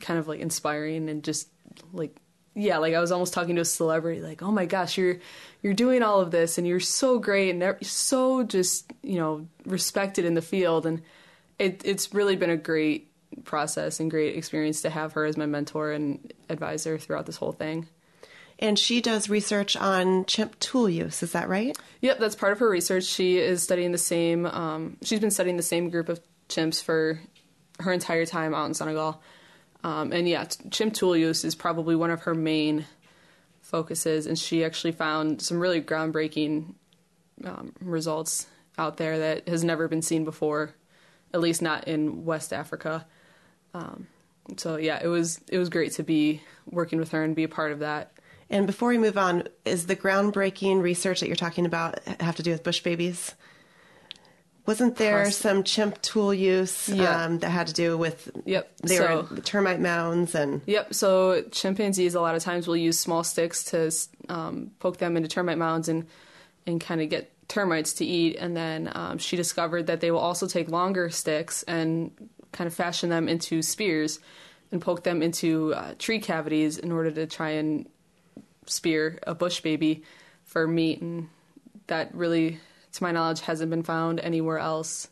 kind 0.00 0.18
of 0.18 0.28
like 0.28 0.40
inspiring 0.40 1.08
and 1.08 1.22
just 1.22 1.48
like 1.92 2.16
yeah, 2.58 2.78
like 2.78 2.94
I 2.94 3.00
was 3.00 3.12
almost 3.12 3.32
talking 3.32 3.54
to 3.54 3.60
a 3.60 3.64
celebrity, 3.64 4.20
like, 4.20 4.42
oh 4.42 4.50
my 4.50 4.66
gosh, 4.66 4.98
you're 4.98 5.18
you're 5.62 5.74
doing 5.74 6.02
all 6.02 6.20
of 6.20 6.32
this, 6.32 6.58
and 6.58 6.66
you're 6.66 6.80
so 6.80 7.20
great, 7.20 7.50
and 7.50 7.86
so 7.86 8.42
just 8.42 8.92
you 9.02 9.16
know 9.16 9.46
respected 9.64 10.24
in 10.24 10.34
the 10.34 10.42
field, 10.42 10.84
and 10.84 11.02
it, 11.58 11.82
it's 11.84 12.12
really 12.12 12.34
been 12.34 12.50
a 12.50 12.56
great 12.56 13.12
process 13.44 14.00
and 14.00 14.10
great 14.10 14.36
experience 14.36 14.82
to 14.82 14.90
have 14.90 15.12
her 15.12 15.24
as 15.24 15.36
my 15.36 15.46
mentor 15.46 15.92
and 15.92 16.32
advisor 16.48 16.98
throughout 16.98 17.26
this 17.26 17.36
whole 17.36 17.52
thing. 17.52 17.86
And 18.58 18.76
she 18.76 19.00
does 19.00 19.30
research 19.30 19.76
on 19.76 20.24
chimp 20.24 20.58
tool 20.58 20.88
use, 20.88 21.22
is 21.22 21.32
that 21.32 21.48
right? 21.48 21.78
Yep, 22.00 22.18
that's 22.18 22.34
part 22.34 22.52
of 22.52 22.58
her 22.58 22.68
research. 22.68 23.04
She 23.04 23.38
is 23.38 23.62
studying 23.62 23.92
the 23.92 23.98
same. 23.98 24.46
Um, 24.46 24.96
she's 25.02 25.20
been 25.20 25.30
studying 25.30 25.56
the 25.56 25.62
same 25.62 25.90
group 25.90 26.08
of 26.08 26.20
chimps 26.48 26.82
for 26.82 27.20
her 27.78 27.92
entire 27.92 28.26
time 28.26 28.54
out 28.54 28.66
in 28.66 28.74
Senegal. 28.74 29.22
Um, 29.84 30.12
and 30.12 30.28
yeah, 30.28 30.44
chimp 30.70 30.94
tool 30.94 31.16
use 31.16 31.44
is 31.44 31.54
probably 31.54 31.94
one 31.94 32.10
of 32.10 32.22
her 32.22 32.34
main 32.34 32.86
focuses, 33.60 34.26
and 34.26 34.38
she 34.38 34.64
actually 34.64 34.92
found 34.92 35.40
some 35.40 35.58
really 35.58 35.80
groundbreaking 35.80 36.74
um, 37.44 37.72
results 37.80 38.46
out 38.76 38.96
there 38.96 39.18
that 39.18 39.48
has 39.48 39.62
never 39.62 39.88
been 39.88 40.02
seen 40.02 40.24
before, 40.24 40.74
at 41.32 41.40
least 41.40 41.62
not 41.62 41.86
in 41.86 42.24
West 42.24 42.52
Africa. 42.52 43.06
Um, 43.74 44.06
so 44.56 44.76
yeah, 44.76 44.98
it 45.02 45.08
was 45.08 45.40
it 45.48 45.58
was 45.58 45.68
great 45.68 45.92
to 45.92 46.02
be 46.02 46.42
working 46.70 46.98
with 46.98 47.10
her 47.10 47.22
and 47.22 47.36
be 47.36 47.44
a 47.44 47.48
part 47.48 47.72
of 47.72 47.80
that. 47.80 48.12
And 48.50 48.66
before 48.66 48.88
we 48.88 48.98
move 48.98 49.18
on, 49.18 49.46
is 49.64 49.86
the 49.86 49.96
groundbreaking 49.96 50.80
research 50.80 51.20
that 51.20 51.26
you're 51.26 51.36
talking 51.36 51.66
about 51.66 51.98
have 52.20 52.36
to 52.36 52.42
do 52.42 52.50
with 52.50 52.62
bush 52.62 52.80
babies? 52.80 53.34
Wasn't 54.68 54.96
there 54.96 55.30
some 55.30 55.64
chimp 55.64 56.00
tool 56.02 56.32
use 56.34 56.90
Yeah. 56.90 57.24
um, 57.24 57.38
that 57.38 57.48
had 57.48 57.68
to 57.68 57.72
do 57.72 57.96
with 57.96 58.30
Yep. 58.44 58.70
they 58.82 58.96
so 58.96 59.26
were 59.30 59.40
termite 59.40 59.80
mounds 59.80 60.34
and 60.34 60.60
Yep. 60.66 60.92
So 60.92 61.42
chimpanzees 61.50 62.14
a 62.14 62.20
lot 62.20 62.34
of 62.34 62.42
times 62.42 62.68
will 62.68 62.76
use 62.76 62.98
small 62.98 63.24
sticks 63.24 63.64
to 63.72 63.90
um, 64.28 64.70
poke 64.78 64.98
them 64.98 65.16
into 65.16 65.26
termite 65.28 65.56
mounds 65.56 65.88
and 65.88 66.06
and 66.66 66.80
kind 66.82 67.00
of 67.00 67.08
get 67.08 67.32
termites 67.48 67.94
to 67.94 68.04
eat. 68.04 68.36
And 68.36 68.54
then 68.54 68.92
um, 68.94 69.16
she 69.16 69.36
discovered 69.36 69.86
that 69.86 70.02
they 70.02 70.10
will 70.10 70.18
also 70.20 70.46
take 70.46 70.68
longer 70.68 71.08
sticks 71.08 71.62
and 71.62 72.10
kind 72.52 72.68
of 72.68 72.74
fashion 72.74 73.08
them 73.08 73.26
into 73.26 73.62
spears 73.62 74.20
and 74.70 74.82
poke 74.82 75.02
them 75.02 75.22
into 75.22 75.72
uh, 75.72 75.94
tree 75.98 76.18
cavities 76.20 76.76
in 76.76 76.92
order 76.92 77.10
to 77.10 77.26
try 77.26 77.52
and 77.52 77.88
spear 78.66 79.18
a 79.26 79.34
bush 79.34 79.60
baby 79.60 80.02
for 80.44 80.68
meat. 80.68 81.00
And 81.00 81.30
that 81.86 82.14
really, 82.14 82.60
to 82.92 83.02
my 83.02 83.12
knowledge, 83.12 83.40
hasn't 83.40 83.70
been 83.70 83.82
found 83.82 84.20
anywhere 84.20 84.58
else. 84.58 85.08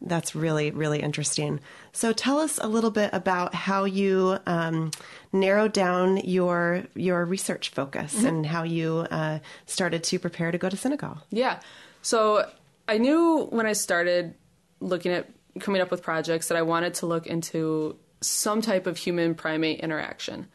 That's 0.00 0.34
really, 0.34 0.70
really 0.70 1.00
interesting. 1.00 1.58
So 1.92 2.12
tell 2.12 2.38
us 2.38 2.58
a 2.62 2.68
little 2.68 2.92
bit 2.92 3.10
about 3.12 3.54
how 3.54 3.84
you 3.84 4.38
um, 4.46 4.92
narrowed 5.32 5.72
down 5.72 6.18
your 6.18 6.84
your 6.94 7.24
research 7.24 7.70
focus 7.70 8.22
and 8.22 8.46
how 8.46 8.62
you 8.62 9.06
uh, 9.10 9.40
started 9.66 10.04
to 10.04 10.18
prepare 10.20 10.52
to 10.52 10.58
go 10.58 10.68
to 10.68 10.76
Senegal. 10.76 11.18
Yeah. 11.30 11.58
So 12.02 12.48
I 12.86 12.98
knew 12.98 13.48
when 13.50 13.66
I 13.66 13.72
started 13.72 14.34
looking 14.80 15.10
at 15.12 15.28
coming 15.58 15.82
up 15.82 15.90
with 15.90 16.02
projects 16.02 16.48
that 16.48 16.56
I 16.56 16.62
wanted 16.62 16.94
to 16.94 17.06
look 17.06 17.26
into 17.26 17.96
some 18.20 18.62
type 18.62 18.86
of 18.86 18.96
human 18.96 19.34
primate 19.34 19.80
interaction. 19.80 20.46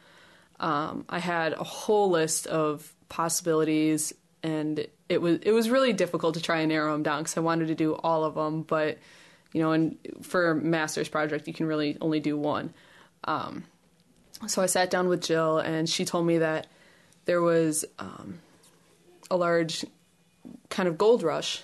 Um, 0.58 1.04
I 1.08 1.18
had 1.18 1.52
a 1.52 1.64
whole 1.64 2.10
list 2.10 2.46
of 2.46 2.94
possibilities, 3.08 4.12
and 4.42 4.86
it 5.08 5.20
was 5.20 5.38
it 5.42 5.52
was 5.52 5.68
really 5.70 5.92
difficult 5.92 6.34
to 6.34 6.40
try 6.40 6.60
and 6.60 6.70
narrow 6.70 6.92
them 6.92 7.02
down 7.02 7.22
because 7.22 7.36
I 7.36 7.40
wanted 7.40 7.68
to 7.68 7.74
do 7.74 7.94
all 7.94 8.24
of 8.24 8.34
them, 8.34 8.62
but 8.62 8.98
you 9.52 9.62
know, 9.62 9.72
and 9.72 9.96
for 10.22 10.50
a 10.50 10.54
master's 10.54 11.08
project, 11.08 11.46
you 11.46 11.54
can 11.54 11.66
really 11.66 11.96
only 12.00 12.20
do 12.20 12.36
one. 12.36 12.74
Um, 13.22 13.64
so 14.46 14.62
I 14.62 14.66
sat 14.66 14.90
down 14.90 15.08
with 15.08 15.22
Jill, 15.22 15.58
and 15.58 15.88
she 15.88 16.04
told 16.04 16.26
me 16.26 16.38
that 16.38 16.66
there 17.24 17.40
was 17.40 17.84
um, 17.98 18.40
a 19.30 19.36
large 19.36 19.84
kind 20.68 20.88
of 20.88 20.98
gold 20.98 21.22
rush 21.22 21.62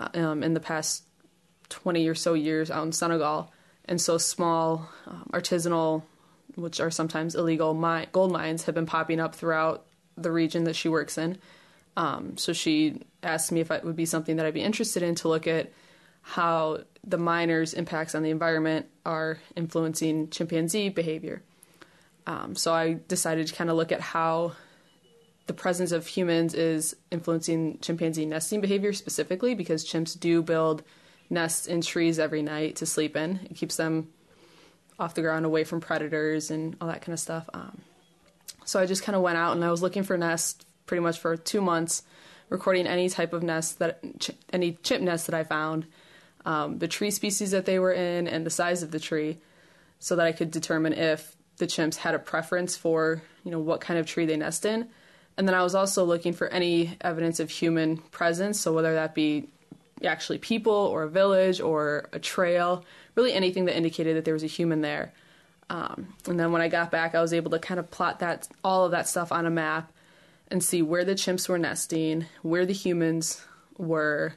um, 0.00 0.42
in 0.42 0.54
the 0.54 0.60
past 0.60 1.04
20 1.70 2.06
or 2.08 2.14
so 2.14 2.34
years 2.34 2.70
out 2.70 2.84
in 2.84 2.92
Senegal. 2.92 3.52
And 3.84 4.00
so 4.00 4.18
small 4.18 4.90
um, 5.06 5.30
artisanal, 5.32 6.02
which 6.56 6.80
are 6.80 6.90
sometimes 6.90 7.34
illegal 7.34 7.72
mi- 7.72 8.06
gold 8.12 8.32
mines, 8.32 8.64
have 8.64 8.74
been 8.74 8.86
popping 8.86 9.20
up 9.20 9.34
throughout 9.34 9.86
the 10.16 10.30
region 10.30 10.64
that 10.64 10.76
she 10.76 10.88
works 10.88 11.16
in. 11.16 11.38
Um, 11.98 12.36
so 12.38 12.52
she 12.52 13.02
asked 13.24 13.50
me 13.50 13.58
if 13.58 13.72
it 13.72 13.84
would 13.84 13.96
be 13.96 14.06
something 14.06 14.36
that 14.36 14.46
I'd 14.46 14.54
be 14.54 14.62
interested 14.62 15.02
in 15.02 15.16
to 15.16 15.28
look 15.28 15.48
at 15.48 15.72
how 16.22 16.84
the 17.04 17.18
miners' 17.18 17.74
impacts 17.74 18.14
on 18.14 18.22
the 18.22 18.30
environment 18.30 18.86
are 19.04 19.38
influencing 19.56 20.30
chimpanzee 20.30 20.90
behavior. 20.90 21.42
Um, 22.24 22.54
so 22.54 22.72
I 22.72 23.00
decided 23.08 23.48
to 23.48 23.54
kind 23.54 23.68
of 23.68 23.76
look 23.76 23.90
at 23.90 24.00
how 24.00 24.52
the 25.48 25.54
presence 25.54 25.90
of 25.90 26.06
humans 26.06 26.54
is 26.54 26.94
influencing 27.10 27.78
chimpanzee 27.80 28.26
nesting 28.26 28.60
behavior 28.60 28.92
specifically 28.92 29.56
because 29.56 29.84
chimps 29.84 30.18
do 30.18 30.40
build 30.40 30.84
nests 31.30 31.66
in 31.66 31.80
trees 31.80 32.20
every 32.20 32.42
night 32.42 32.76
to 32.76 32.86
sleep 32.86 33.16
in. 33.16 33.40
It 33.50 33.56
keeps 33.56 33.74
them 33.74 34.08
off 35.00 35.14
the 35.14 35.22
ground, 35.22 35.46
away 35.46 35.64
from 35.64 35.80
predators 35.80 36.52
and 36.52 36.76
all 36.80 36.86
that 36.86 37.02
kind 37.02 37.14
of 37.14 37.18
stuff. 37.18 37.48
Um, 37.52 37.80
so 38.64 38.78
I 38.78 38.86
just 38.86 39.02
kind 39.02 39.16
of 39.16 39.22
went 39.22 39.38
out 39.38 39.56
and 39.56 39.64
I 39.64 39.70
was 39.70 39.82
looking 39.82 40.04
for 40.04 40.16
nests 40.16 40.64
pretty 40.88 41.02
much 41.02 41.20
for 41.20 41.36
two 41.36 41.60
months, 41.60 42.02
recording 42.48 42.86
any 42.88 43.08
type 43.08 43.32
of 43.32 43.44
nest 43.44 43.78
that 43.78 44.00
any 44.52 44.72
chimp 44.82 45.04
nest 45.04 45.26
that 45.26 45.34
I 45.34 45.44
found, 45.44 45.86
um, 46.44 46.78
the 46.78 46.88
tree 46.88 47.12
species 47.12 47.52
that 47.52 47.66
they 47.66 47.78
were 47.78 47.92
in, 47.92 48.26
and 48.26 48.44
the 48.44 48.50
size 48.50 48.82
of 48.82 48.90
the 48.90 48.98
tree, 48.98 49.38
so 50.00 50.16
that 50.16 50.26
I 50.26 50.32
could 50.32 50.50
determine 50.50 50.94
if 50.94 51.36
the 51.58 51.66
chimps 51.66 51.96
had 51.96 52.14
a 52.14 52.18
preference 52.18 52.76
for 52.76 53.22
you 53.44 53.52
know 53.52 53.60
what 53.60 53.80
kind 53.80 54.00
of 54.00 54.06
tree 54.06 54.26
they 54.26 54.36
nest 54.36 54.64
in. 54.64 54.88
And 55.36 55.46
then 55.46 55.54
I 55.54 55.62
was 55.62 55.76
also 55.76 56.04
looking 56.04 56.32
for 56.32 56.48
any 56.48 56.96
evidence 57.00 57.38
of 57.38 57.48
human 57.48 57.98
presence, 57.98 58.58
so 58.58 58.72
whether 58.72 58.94
that 58.94 59.14
be 59.14 59.48
actually 60.04 60.38
people 60.38 60.72
or 60.72 61.04
a 61.04 61.08
village 61.08 61.60
or 61.60 62.08
a 62.12 62.18
trail, 62.18 62.84
really 63.14 63.32
anything 63.32 63.66
that 63.66 63.76
indicated 63.76 64.16
that 64.16 64.24
there 64.24 64.34
was 64.34 64.42
a 64.42 64.48
human 64.48 64.80
there. 64.80 65.12
Um, 65.70 66.14
and 66.26 66.40
then 66.40 66.50
when 66.50 66.62
I 66.62 66.68
got 66.68 66.90
back, 66.90 67.14
I 67.14 67.20
was 67.20 67.32
able 67.32 67.50
to 67.50 67.58
kind 67.58 67.78
of 67.78 67.90
plot 67.90 68.20
that 68.20 68.48
all 68.64 68.84
of 68.84 68.92
that 68.92 69.06
stuff 69.06 69.30
on 69.30 69.44
a 69.44 69.50
map 69.50 69.92
and 70.50 70.62
see 70.62 70.82
where 70.82 71.04
the 71.04 71.14
chimps 71.14 71.48
were 71.48 71.58
nesting, 71.58 72.26
where 72.42 72.66
the 72.66 72.72
humans 72.72 73.44
were, 73.76 74.34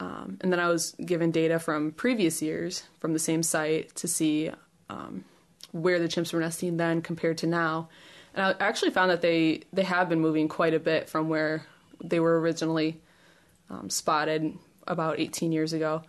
um, 0.00 0.38
and 0.40 0.52
then 0.52 0.60
I 0.60 0.68
was 0.68 0.92
given 1.04 1.30
data 1.30 1.58
from 1.58 1.92
previous 1.92 2.42
years 2.42 2.84
from 2.98 3.12
the 3.12 3.18
same 3.18 3.42
site 3.42 3.94
to 3.96 4.08
see 4.08 4.50
um, 4.90 5.24
where 5.70 5.98
the 5.98 6.08
chimps 6.08 6.32
were 6.32 6.40
nesting 6.40 6.76
then 6.76 7.02
compared 7.02 7.38
to 7.38 7.46
now. 7.46 7.88
And 8.34 8.44
I 8.44 8.54
actually 8.66 8.90
found 8.90 9.10
that 9.10 9.22
they 9.22 9.62
they 9.72 9.82
have 9.82 10.08
been 10.08 10.20
moving 10.20 10.48
quite 10.48 10.74
a 10.74 10.80
bit 10.80 11.08
from 11.08 11.28
where 11.28 11.66
they 12.02 12.20
were 12.20 12.40
originally 12.40 13.00
um, 13.70 13.90
spotted 13.90 14.56
about 14.86 15.20
18 15.20 15.52
years 15.52 15.72
ago. 15.72 16.02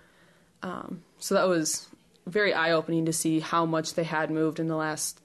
Um, 0.61 1.03
so 1.19 1.35
that 1.35 1.47
was 1.47 1.87
very 2.25 2.53
eye 2.53 2.71
opening 2.71 3.05
to 3.05 3.13
see 3.13 3.39
how 3.39 3.65
much 3.65 3.95
they 3.95 4.03
had 4.03 4.31
moved 4.31 4.59
in 4.59 4.67
the 4.67 4.75
last 4.75 5.19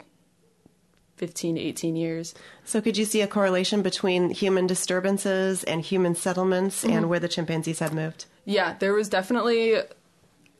15 1.19 1.57
to 1.57 1.61
18 1.61 1.97
years. 1.97 2.35
So 2.65 2.81
could 2.81 2.97
you 2.97 3.05
see 3.05 3.21
a 3.21 3.27
correlation 3.27 3.83
between 3.83 4.31
human 4.31 4.67
disturbances 4.67 5.65
and 5.65 5.83
human 5.83 6.15
settlements 6.15 6.85
and 6.85 7.09
where 7.09 7.21
the 7.21 7.29
chimpanzees 7.29 7.81
had 7.81 7.93
moved? 7.93 8.27
Yeah, 8.45 8.77
there 8.79 8.95
was 8.95 9.09
definitely. 9.09 9.77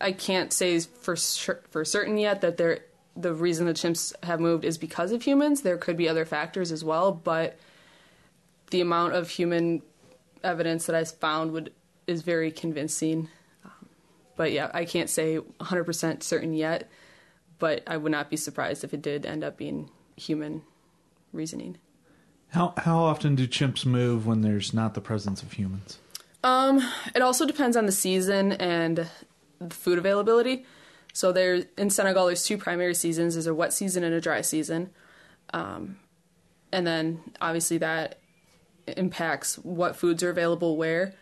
I 0.01 0.13
can't 0.13 0.53
say 0.53 0.79
for 0.79 1.17
sure, 1.17 1.61
for 1.71 1.85
certain 1.85 2.19
yet 2.19 2.41
that 2.43 2.57
there 2.57 2.81
the 3.19 3.35
reason 3.35 3.67
the 3.67 3.75
chimps 3.75 4.13
have 4.23 4.39
moved 4.39 4.65
is 4.65 4.79
because 4.79 5.11
of 5.11 5.23
humans. 5.23 5.63
There 5.63 5.77
could 5.77 5.97
be 5.97 6.09
other 6.09 6.25
factors 6.25 6.71
as 6.71 6.85
well, 6.85 7.11
but 7.11 7.59
the 8.71 8.81
amount 8.81 9.15
of 9.15 9.29
human 9.29 9.83
evidence 10.45 10.87
that 10.87 10.95
I 10.95 11.05
found 11.05 11.53
would 11.53 11.73
is 12.07 12.23
very 12.23 12.51
convincing. 12.51 13.29
Um, 13.65 13.89
but 14.37 14.53
yeah, 14.53 14.71
I 14.73 14.85
can't 14.85 15.11
say 15.11 15.39
100% 15.39 16.23
certain 16.23 16.55
yet, 16.55 16.89
but 17.59 17.83
I 17.87 17.97
would 17.97 18.13
not 18.13 18.31
be 18.31 18.37
surprised 18.37 18.85
if 18.85 18.95
it 18.95 19.03
did 19.03 19.27
end 19.27 19.43
up 19.43 19.57
being 19.57 19.91
human 20.19 20.63
reasoning. 21.33 21.79
How 22.51 22.75
how 22.79 22.99
often 22.99 23.35
do 23.35 23.47
chimps 23.47 23.85
move 23.85 24.27
when 24.27 24.41
there's 24.41 24.73
not 24.73 24.95
the 24.95 25.01
presence 25.01 25.43
of 25.43 25.53
humans? 25.53 25.99
Um, 26.43 26.81
it 27.15 27.23
also 27.23 27.47
depends 27.47 27.77
on 27.77 27.87
the 27.87 27.93
season 27.93 28.53
and 28.53 29.09
the 29.61 29.75
food 29.75 29.99
availability. 29.99 30.65
So 31.13 31.33
there 31.33 31.65
in 31.77 31.91
Senegal, 31.91 32.27
there's 32.27 32.45
two 32.45 32.57
primary 32.57 32.95
seasons: 32.95 33.35
there's 33.35 33.47
a 33.47 33.55
wet 33.55 33.73
season 33.73 34.05
and 34.05 34.15
a 34.15 34.21
dry 34.21 34.41
season, 34.41 34.91
um, 35.53 35.99
and 36.73 36.87
then 36.87 37.21
obviously 37.41 37.79
that 37.79 38.19
impacts 38.97 39.57
what 39.59 39.97
foods 39.97 40.23
are 40.23 40.31
available 40.31 40.77
where. 40.77 41.15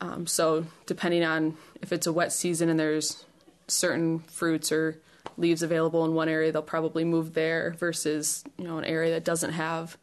Um, 0.00 0.26
so 0.26 0.66
depending 0.86 1.24
on 1.24 1.56
if 1.82 1.92
it's 1.92 2.06
a 2.06 2.12
wet 2.12 2.32
season 2.32 2.68
and 2.68 2.78
there's 2.78 3.24
certain 3.66 4.20
fruits 4.20 4.72
or 4.72 4.98
leaves 5.40 5.62
available 5.62 6.04
in 6.04 6.14
one 6.14 6.28
area, 6.28 6.52
they'll 6.52 6.62
probably 6.62 7.04
move 7.04 7.34
there 7.34 7.74
versus 7.78 8.44
you 8.58 8.64
know 8.64 8.78
an 8.78 8.84
area 8.84 9.12
that 9.12 9.24
doesn't 9.24 9.52
have 9.52 9.96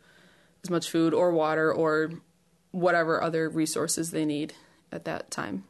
as 0.63 0.69
much 0.69 0.89
food 0.89 1.13
or 1.13 1.31
water 1.31 1.71
or 1.71 2.11
whatever 2.71 3.21
other 3.21 3.49
resources 3.49 4.11
they 4.11 4.25
need 4.25 4.53
at 4.91 5.05
that 5.05 5.31
time. 5.31 5.63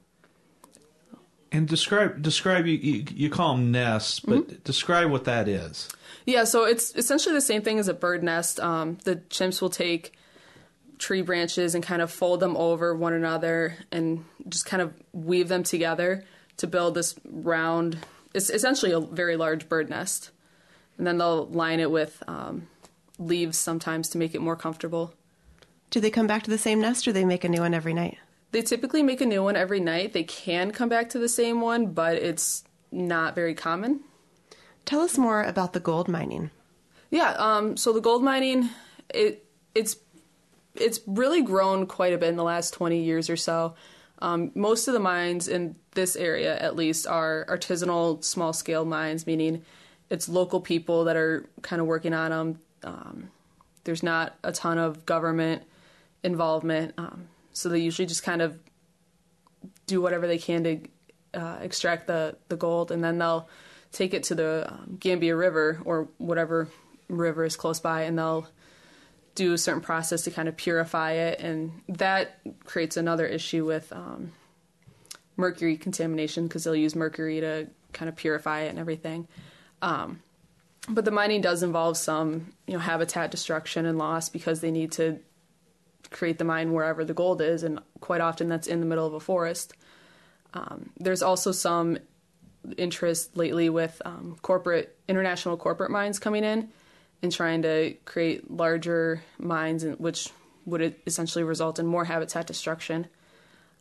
And 1.51 1.67
describe 1.67 2.21
describe 2.21 2.65
you 2.65 2.75
you, 2.75 3.05
you 3.13 3.29
call 3.29 3.55
them 3.55 3.71
nests, 3.71 4.19
but 4.19 4.63
describe 4.63 5.11
what 5.11 5.25
that 5.25 5.47
is. 5.47 5.89
Yeah, 6.25 6.43
so 6.43 6.65
it's 6.65 6.93
essentially 6.95 7.33
the 7.33 7.41
same 7.41 7.61
thing 7.61 7.79
as 7.79 7.87
a 7.87 7.93
bird 7.93 8.21
nest. 8.21 8.59
Um, 8.59 8.97
the 9.05 9.15
chimps 9.15 9.61
will 9.61 9.69
take 9.69 10.13
tree 10.97 11.21
branches 11.21 11.75
and 11.75 11.83
kind 11.83 12.01
of 12.01 12.11
fold 12.11 12.39
them 12.39 12.57
over 12.57 12.93
one 12.95 13.13
another 13.13 13.77
and 13.91 14.25
just 14.49 14.65
kind 14.65 14.81
of 14.81 14.93
weave 15.13 15.47
them 15.47 15.63
together 15.63 16.23
to 16.57 16.67
build 16.67 16.95
this 16.95 17.15
round. 17.23 17.97
It's 18.33 18.49
essentially 18.49 18.91
a 18.91 18.99
very 18.99 19.35
large 19.35 19.69
bird 19.69 19.89
nest, 19.89 20.31
and 20.97 21.07
then 21.07 21.17
they'll 21.17 21.47
line 21.47 21.79
it 21.79 21.91
with 21.91 22.21
um, 22.27 22.67
leaves 23.19 23.57
sometimes 23.57 24.09
to 24.09 24.17
make 24.17 24.35
it 24.35 24.41
more 24.41 24.55
comfortable. 24.55 25.13
Do 25.89 25.99
they 25.99 26.09
come 26.09 26.27
back 26.27 26.43
to 26.43 26.49
the 26.49 26.57
same 26.57 26.81
nest 26.81 27.07
or 27.07 27.13
they 27.13 27.25
make 27.25 27.43
a 27.43 27.49
new 27.49 27.61
one 27.61 27.73
every 27.73 27.93
night? 27.93 28.17
They 28.51 28.61
typically 28.61 29.03
make 29.03 29.21
a 29.21 29.25
new 29.25 29.43
one 29.43 29.55
every 29.55 29.79
night. 29.79 30.13
They 30.13 30.23
can 30.23 30.71
come 30.71 30.89
back 30.89 31.09
to 31.09 31.19
the 31.19 31.29
same 31.29 31.61
one, 31.61 31.87
but 31.87 32.15
it's 32.15 32.63
not 32.91 33.35
very 33.35 33.53
common. 33.53 34.01
Tell 34.85 35.01
us 35.01 35.17
more 35.17 35.43
about 35.43 35.73
the 35.73 35.79
gold 35.79 36.07
mining. 36.07 36.49
Yeah, 37.09 37.31
um, 37.37 37.77
so 37.77 37.93
the 37.93 38.01
gold 38.01 38.23
mining, 38.23 38.69
it 39.13 39.45
it's 39.75 39.97
it's 40.75 40.99
really 41.07 41.41
grown 41.41 41.87
quite 41.87 42.13
a 42.13 42.17
bit 42.17 42.29
in 42.29 42.35
the 42.35 42.43
last 42.43 42.73
20 42.73 43.01
years 43.01 43.29
or 43.29 43.35
so. 43.35 43.75
Um, 44.19 44.51
most 44.55 44.87
of 44.87 44.93
the 44.93 44.99
mines 44.99 45.47
in 45.47 45.75
this 45.93 46.15
area, 46.15 46.57
at 46.57 46.75
least, 46.75 47.05
are 47.07 47.45
artisanal, 47.49 48.23
small 48.23 48.53
scale 48.53 48.85
mines, 48.85 49.27
meaning 49.27 49.63
it's 50.09 50.27
local 50.27 50.59
people 50.59 51.05
that 51.05 51.15
are 51.15 51.47
kind 51.61 51.81
of 51.81 51.87
working 51.87 52.13
on 52.13 52.31
them. 52.31 52.59
Um, 52.83 53.29
there's 53.83 54.03
not 54.03 54.35
a 54.43 54.51
ton 54.51 54.77
of 54.77 55.05
government 55.05 55.63
involvement, 56.23 56.93
um, 56.97 57.27
so 57.53 57.69
they 57.69 57.79
usually 57.79 58.05
just 58.05 58.23
kind 58.23 58.41
of 58.41 58.57
do 59.85 60.01
whatever 60.01 60.27
they 60.27 60.37
can 60.37 60.63
to 60.63 60.79
uh, 61.33 61.57
extract 61.61 62.07
the, 62.07 62.35
the 62.49 62.57
gold, 62.57 62.91
and 62.91 63.03
then 63.03 63.17
they'll 63.17 63.47
take 63.91 64.13
it 64.13 64.23
to 64.23 64.35
the 64.35 64.67
um, 64.69 64.97
Gambia 64.99 65.35
River 65.35 65.79
or 65.85 66.07
whatever 66.17 66.67
river 67.07 67.45
is 67.45 67.55
close 67.55 67.79
by, 67.79 68.01
and 68.01 68.17
they'll 68.17 68.47
do 69.37 69.53
a 69.53 69.57
certain 69.57 69.81
process 69.81 70.23
to 70.23 70.31
kind 70.31 70.49
of 70.49 70.57
purify 70.57 71.11
it, 71.11 71.39
and 71.39 71.71
that 71.87 72.39
creates 72.65 72.97
another 72.97 73.27
issue 73.27 73.63
with 73.63 73.93
um, 73.93 74.31
mercury 75.37 75.77
contamination 75.77 76.47
because 76.47 76.63
they'll 76.63 76.75
use 76.75 76.95
mercury 76.95 77.39
to 77.39 77.67
kind 77.93 78.09
of 78.09 78.15
purify 78.15 78.61
it 78.61 78.69
and 78.69 78.79
everything. 78.79 79.27
Um, 79.83 80.21
but 80.89 81.05
the 81.05 81.11
mining 81.11 81.41
does 81.41 81.61
involve 81.61 81.97
some, 81.97 82.51
you 82.65 82.73
know, 82.73 82.79
habitat 82.79 83.29
destruction 83.29 83.85
and 83.85 83.99
loss 83.99 84.27
because 84.27 84.61
they 84.61 84.71
need 84.71 84.91
to 84.93 85.19
create 86.09 86.39
the 86.39 86.43
mine 86.43 86.73
wherever 86.73 87.05
the 87.05 87.13
gold 87.13 87.39
is, 87.39 87.61
and 87.61 87.79
quite 87.99 88.21
often 88.21 88.49
that's 88.49 88.65
in 88.65 88.79
the 88.79 88.87
middle 88.87 89.05
of 89.05 89.13
a 89.13 89.19
forest. 89.19 89.73
Um, 90.55 90.89
there's 90.97 91.21
also 91.21 91.51
some 91.51 91.99
interest 92.75 93.37
lately 93.37 93.69
with 93.69 94.01
um, 94.03 94.35
corporate, 94.41 94.97
international 95.07 95.57
corporate 95.57 95.91
mines 95.91 96.17
coming 96.17 96.43
in 96.43 96.69
and 97.21 97.31
trying 97.31 97.61
to 97.63 97.95
create 98.05 98.49
larger 98.51 99.23
mines, 99.39 99.83
which 99.83 100.29
would 100.65 100.95
essentially 101.05 101.43
result 101.43 101.79
in 101.79 101.85
more 101.85 102.05
habitat 102.05 102.45
destruction, 102.45 103.07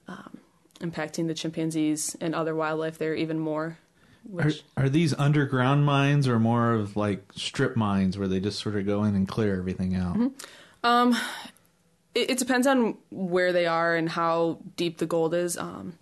um, 0.09 0.38
impacting 0.81 1.26
the 1.26 1.35
chimpanzees 1.35 2.16
and 2.21 2.35
other 2.35 2.55
wildlife 2.55 2.99
there 2.99 3.14
even 3.14 3.38
more. 3.38 3.78
Which... 4.25 4.62
Are, 4.76 4.85
are 4.85 4.88
these 4.88 5.14
underground 5.14 5.85
mines 5.85 6.26
or 6.26 6.38
more 6.38 6.73
of 6.73 6.97
like 6.97 7.33
strip 7.35 7.76
mines 7.76 8.19
where 8.19 8.28
they 8.28 8.40
just 8.40 8.61
sort 8.61 8.76
of 8.76 8.87
go 8.87 9.05
in 9.05 9.14
and 9.14 9.28
clear 9.28 9.57
everything 9.59 9.95
out? 9.95 10.16
Mm-hmm. 10.16 10.87
Um, 10.87 11.16
it, 12.14 12.31
it, 12.31 12.38
depends 12.38 12.66
on 12.66 12.97
where 13.11 13.52
they 13.52 13.66
are 13.66 13.95
and 13.95 14.09
how 14.09 14.61
deep 14.76 14.99
the 14.99 15.07
gold 15.07 15.35
is. 15.35 15.57
Um, 15.59 15.99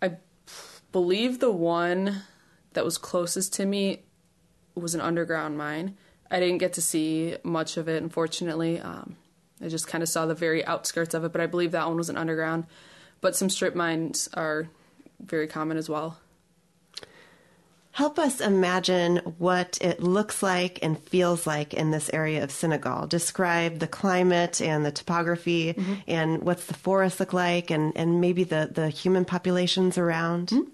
I 0.00 0.16
believe 0.92 1.40
the 1.40 1.50
one 1.50 2.22
that 2.74 2.84
was 2.84 2.98
closest 2.98 3.54
to 3.54 3.66
me 3.66 4.02
was 4.74 4.94
an 4.94 5.00
underground 5.00 5.56
mine. 5.56 5.96
I 6.34 6.40
didn't 6.40 6.58
get 6.58 6.72
to 6.72 6.82
see 6.82 7.36
much 7.44 7.76
of 7.76 7.88
it, 7.88 8.02
unfortunately. 8.02 8.80
Um, 8.80 9.14
I 9.62 9.68
just 9.68 9.86
kind 9.86 10.02
of 10.02 10.08
saw 10.08 10.26
the 10.26 10.34
very 10.34 10.66
outskirts 10.66 11.14
of 11.14 11.22
it, 11.22 11.30
but 11.30 11.40
I 11.40 11.46
believe 11.46 11.70
that 11.70 11.86
one 11.86 11.96
was 11.96 12.08
an 12.08 12.16
underground. 12.16 12.66
But 13.20 13.36
some 13.36 13.48
strip 13.48 13.76
mines 13.76 14.28
are 14.34 14.68
very 15.20 15.46
common 15.46 15.76
as 15.76 15.88
well. 15.88 16.18
Help 17.92 18.18
us 18.18 18.40
imagine 18.40 19.18
what 19.38 19.78
it 19.80 20.02
looks 20.02 20.42
like 20.42 20.80
and 20.82 20.98
feels 20.98 21.46
like 21.46 21.72
in 21.72 21.92
this 21.92 22.10
area 22.12 22.42
of 22.42 22.50
Senegal. 22.50 23.06
Describe 23.06 23.78
the 23.78 23.86
climate 23.86 24.60
and 24.60 24.84
the 24.84 24.90
topography 24.90 25.74
mm-hmm. 25.74 25.94
and 26.08 26.42
what's 26.42 26.66
the 26.66 26.74
forest 26.74 27.20
look 27.20 27.32
like 27.32 27.70
and, 27.70 27.92
and 27.94 28.20
maybe 28.20 28.42
the, 28.42 28.68
the 28.74 28.88
human 28.88 29.24
populations 29.24 29.96
around. 29.98 30.48
Mm-hmm. 30.48 30.68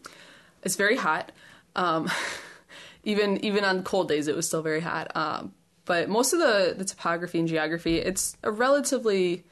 It's 0.63 0.77
very 0.77 0.97
hot. 0.97 1.33
Um, 1.77 2.11
even 3.05 3.45
even 3.45 3.65
on 3.65 3.83
cold 3.83 4.09
days, 4.09 4.29
it 4.29 4.37
was 4.37 4.47
still 4.47 4.63
very 4.63 4.81
hot. 4.81 5.15
Um, 5.15 5.53
but 5.85 6.09
most 6.09 6.33
of 6.33 6.39
the, 6.39 6.75
the 6.77 6.85
topography 6.85 7.39
and 7.39 7.49
geography, 7.49 7.99
it's 7.99 8.37
a 8.43 8.51
relatively 8.51 9.45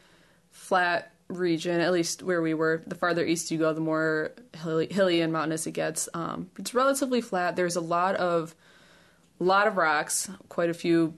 flat 0.50 1.12
region, 1.28 1.80
at 1.80 1.92
least 1.92 2.22
where 2.22 2.40
we 2.40 2.54
were. 2.54 2.82
The 2.86 2.94
farther 2.94 3.24
east 3.24 3.50
you 3.50 3.58
go, 3.58 3.72
the 3.72 3.80
more 3.80 4.32
hilly, 4.56 4.88
hilly 4.90 5.20
and 5.20 5.32
mountainous 5.32 5.66
it 5.66 5.72
gets. 5.72 6.08
Um, 6.14 6.50
it's 6.58 6.74
relatively 6.74 7.20
flat. 7.20 7.56
There's 7.56 7.76
a 7.76 7.80
lot 7.80 8.16
of 8.16 8.54
lot 9.38 9.66
of 9.66 9.76
rocks, 9.76 10.30
quite 10.48 10.70
a 10.70 10.74
few 10.74 11.14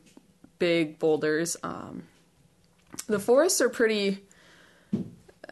big 0.58 0.98
boulders. 0.98 1.56
Um, 1.62 2.04
the 3.06 3.18
forests 3.18 3.60
are 3.60 3.68
pretty. 3.68 4.24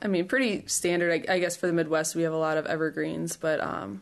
I 0.00 0.06
mean, 0.06 0.28
pretty 0.28 0.64
standard, 0.68 1.26
I, 1.28 1.34
I, 1.34 1.38
guess, 1.40 1.56
for 1.56 1.66
the 1.66 1.72
Midwest. 1.72 2.14
We 2.14 2.22
have 2.22 2.32
a 2.32 2.38
lot 2.38 2.56
of 2.56 2.66
evergreens, 2.66 3.36
but 3.36 3.60
um, 3.60 4.00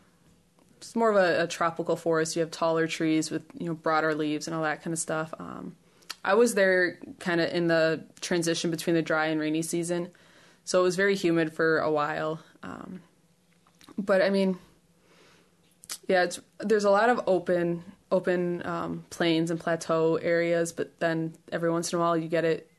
it's 0.79 0.97
more 0.97 1.11
of 1.11 1.17
a, 1.17 1.45
a, 1.45 1.47
tropical 1.47 1.97
forest. 1.97 2.37
You 2.37 2.41
have 2.41 2.51
taller 2.51 2.87
trees 2.87 3.31
with 3.31 3.43
you 3.59 3.67
know 3.67 3.75
broader 3.75 4.15
leaves 4.15 4.47
and 4.47 4.55
all 4.55 4.63
that 4.63 4.83
kind 4.83 4.93
of 4.93 4.99
stuff. 4.99 5.33
Um, 5.39 5.77
I 6.25 6.35
was 6.35 6.55
there 6.55 6.99
kind 7.19 7.41
of 7.41 7.53
in 7.53 7.69
the 7.69 8.05
transition 8.21 8.71
between 8.71 8.95
the 8.95 9.03
dry 9.03 9.27
and 9.27 9.41
rainy 9.41 9.63
season, 9.63 10.11
so 10.65 10.81
it 10.81 10.83
was 10.83 10.97
very 10.97 11.17
humid 11.17 11.53
for 11.53 11.79
a 11.79 11.91
while. 11.91 12.41
Um, 12.63 13.01
but 13.97 14.23
I 14.23 14.31
mean, 14.31 14.59
yeah, 16.09 16.25
it's 16.25 16.41
there's 16.59 16.85
a 16.85 16.91
lot 16.91 17.09
of 17.09 17.21
open 17.27 17.85
open 18.11 18.65
um, 18.67 19.05
plains 19.11 19.51
and 19.51 19.59
plateau 19.59 20.17
areas, 20.17 20.73
but 20.73 20.99
then 21.01 21.35
every 21.51 21.71
once 21.71 21.93
in 21.93 21.99
a 21.99 22.03
while 22.03 22.17
you 22.17 22.29
get 22.29 22.45
it 22.45 22.71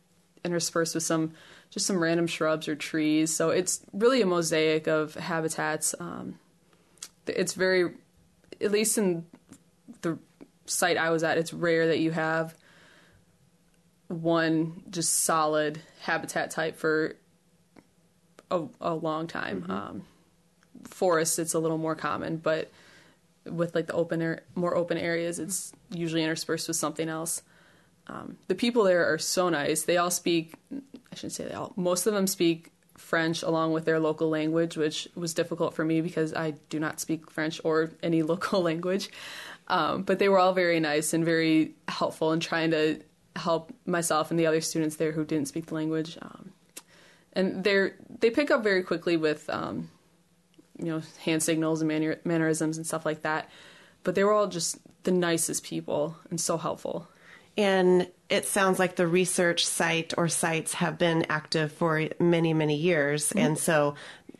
interspersed 0.44 0.96
with 0.96 1.04
some 1.04 1.34
just 1.70 1.86
some 1.86 2.02
random 2.02 2.28
shrubs 2.28 2.68
or 2.68 2.76
trees. 2.76 3.36
So 3.36 3.50
it's 3.50 3.82
really 3.92 4.22
a 4.22 4.26
mosaic 4.26 4.88
of 4.88 5.16
habitats. 5.16 5.94
Um, 6.00 6.40
it's 7.30 7.54
very, 7.54 7.92
at 8.62 8.72
least 8.72 8.98
in 8.98 9.26
the 10.02 10.18
site 10.66 10.98
I 10.98 11.10
was 11.10 11.24
at, 11.24 11.38
it's 11.38 11.54
rare 11.54 11.88
that 11.88 12.00
you 12.00 12.12
have 12.12 12.56
one 14.08 14.84
just 14.90 15.14
solid 15.14 15.82
habitat 16.02 16.52
type 16.52 16.78
for 16.78 17.16
a, 18.50 18.64
a 18.80 18.94
long 18.94 19.28
time. 19.28 19.62
Mm-hmm. 19.62 19.72
Um, 19.72 20.02
forests, 20.86 21.40
it's 21.40 21.54
a 21.54 21.60
little 21.60 21.78
more 21.78 21.96
common, 21.96 22.38
but 22.38 22.72
with 23.46 23.76
like 23.76 23.88
the 23.88 23.94
open 23.94 24.22
air, 24.22 24.44
more 24.56 24.76
open 24.76 24.98
areas, 24.98 25.40
it's 25.40 25.72
usually 25.90 26.24
interspersed 26.24 26.68
with 26.68 26.78
something 26.78 27.10
else. 27.10 27.42
Um, 28.08 28.38
the 28.48 28.56
people 28.56 28.84
there 28.84 29.12
are 29.12 29.18
so 29.18 29.50
nice. 29.50 29.84
They 29.84 29.98
all 29.98 30.12
speak. 30.12 30.54
I 30.74 31.16
shouldn't 31.16 31.34
say 31.34 31.46
they 31.46 31.54
all. 31.54 31.74
Most 31.76 32.08
of 32.08 32.14
them 32.14 32.28
speak 32.28 32.72
French 32.98 33.44
along 33.44 33.72
with 33.72 33.86
their 33.86 34.00
local 34.00 34.30
language, 34.30 34.76
which 34.76 35.08
was 35.16 35.34
difficult 35.34 35.74
for 35.74 35.86
me 35.86 36.02
because 36.02 36.34
I 36.34 36.52
do 36.70 36.80
not 36.80 37.00
speak 37.00 37.32
French 37.32 37.62
or 37.64 37.92
any 38.04 38.22
local 38.34 38.62
language. 38.62 39.10
Um, 39.68 40.04
but 40.04 40.20
they 40.20 40.30
were 40.30 40.40
all 40.40 40.54
very 40.54 40.80
nice 40.80 41.14
and 41.14 41.24
very 41.24 41.74
helpful 41.88 42.32
in 42.32 42.40
trying 42.40 42.72
to 42.72 43.02
help 43.36 43.74
myself 43.86 44.32
and 44.32 44.40
the 44.40 44.48
other 44.48 44.62
students 44.62 44.96
there 44.96 45.12
who 45.12 45.24
didn't 45.24 45.48
speak 45.48 45.68
the 45.68 45.76
language. 45.76 46.18
Um, 46.22 46.52
and 47.34 47.64
they 47.64 47.92
they 48.20 48.32
pick 48.32 48.50
up 48.50 48.64
very 48.64 48.82
quickly 48.82 49.16
with 49.16 49.50
um, 49.50 49.90
you 50.80 50.86
know 50.86 51.02
hand 51.24 51.44
signals 51.44 51.82
and 51.82 51.88
manner- 51.88 52.20
mannerisms 52.24 52.78
and 52.78 52.86
stuff 52.86 53.06
like 53.06 53.22
that. 53.22 53.50
But 54.04 54.16
they 54.16 54.24
were 54.24 54.34
all 54.34 54.48
just 54.48 54.78
the 55.04 55.12
nicest 55.12 55.64
people 55.64 56.18
and 56.30 56.40
so 56.40 56.58
helpful. 56.58 57.08
And 57.58 58.08
it 58.30 58.46
sounds 58.46 58.78
like 58.78 58.96
the 58.96 59.08
research 59.08 59.66
site 59.66 60.14
or 60.18 60.28
sites 60.28 60.76
have 60.76 60.98
been 60.98 61.26
active 61.30 61.72
for 61.72 62.08
many, 62.20 62.54
many 62.54 62.76
years. 62.76 63.30
Mm-hmm. 63.30 63.40
And 63.40 63.58
so 63.58 63.96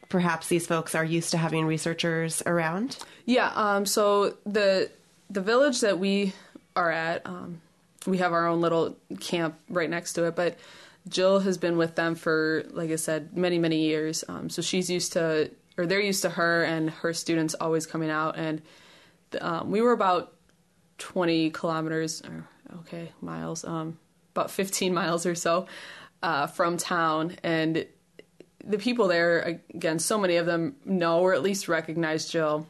perhaps 0.10 0.48
these 0.48 0.68
folks 0.68 0.96
are 0.96 1.06
used 1.06 1.32
to 1.32 1.38
having 1.38 1.66
researchers 1.66 2.42
around? 2.46 2.98
Yeah. 3.26 3.52
Um, 3.56 3.86
so 3.86 4.36
the 4.46 4.90
the 5.30 5.42
village 5.42 5.82
that 5.82 6.00
we 6.00 6.34
are 6.76 6.92
at, 6.92 7.26
um, 7.26 7.62
we 8.06 8.20
have 8.20 8.32
our 8.32 8.48
own 8.48 8.62
little 8.62 8.96
camp 9.20 9.56
right 9.70 9.90
next 9.90 10.14
to 10.14 10.24
it, 10.26 10.36
but 10.36 10.58
Jill 11.10 11.40
has 11.40 11.58
been 11.58 11.78
with 11.78 11.96
them 11.96 12.16
for, 12.16 12.64
like 12.72 12.92
I 12.92 12.96
said, 12.96 13.36
many, 13.36 13.60
many 13.60 13.82
years. 13.82 14.24
Um, 14.28 14.50
so 14.50 14.62
she's 14.62 14.90
used 14.90 15.14
to, 15.14 15.52
or 15.78 15.86
they're 15.86 16.00
used 16.00 16.22
to 16.22 16.30
her 16.30 16.64
and 16.64 16.90
her 16.90 17.14
students 17.14 17.56
always 17.56 17.86
coming 17.86 18.10
out. 18.10 18.38
And 18.38 18.62
um, 19.42 19.72
we 19.72 19.82
were 19.82 19.92
about 19.92 20.34
20 21.00 21.50
kilometers, 21.52 22.22
or 22.22 22.48
okay, 22.80 23.12
miles, 23.22 23.64
um, 23.66 23.98
about 24.36 24.52
15 24.52 24.94
miles 25.02 25.26
or 25.26 25.36
so 25.36 25.68
uh, 26.24 26.48
from 26.48 26.78
town. 26.78 27.36
And 27.44 27.86
the 28.64 28.78
people 28.78 29.08
there, 29.08 29.62
again, 29.74 30.00
so 30.00 30.18
many 30.18 30.38
of 30.38 30.46
them 30.46 30.76
know 30.86 31.20
or 31.22 31.34
at 31.34 31.44
least 31.44 31.68
recognize 31.68 32.28
Jill. 32.30 32.68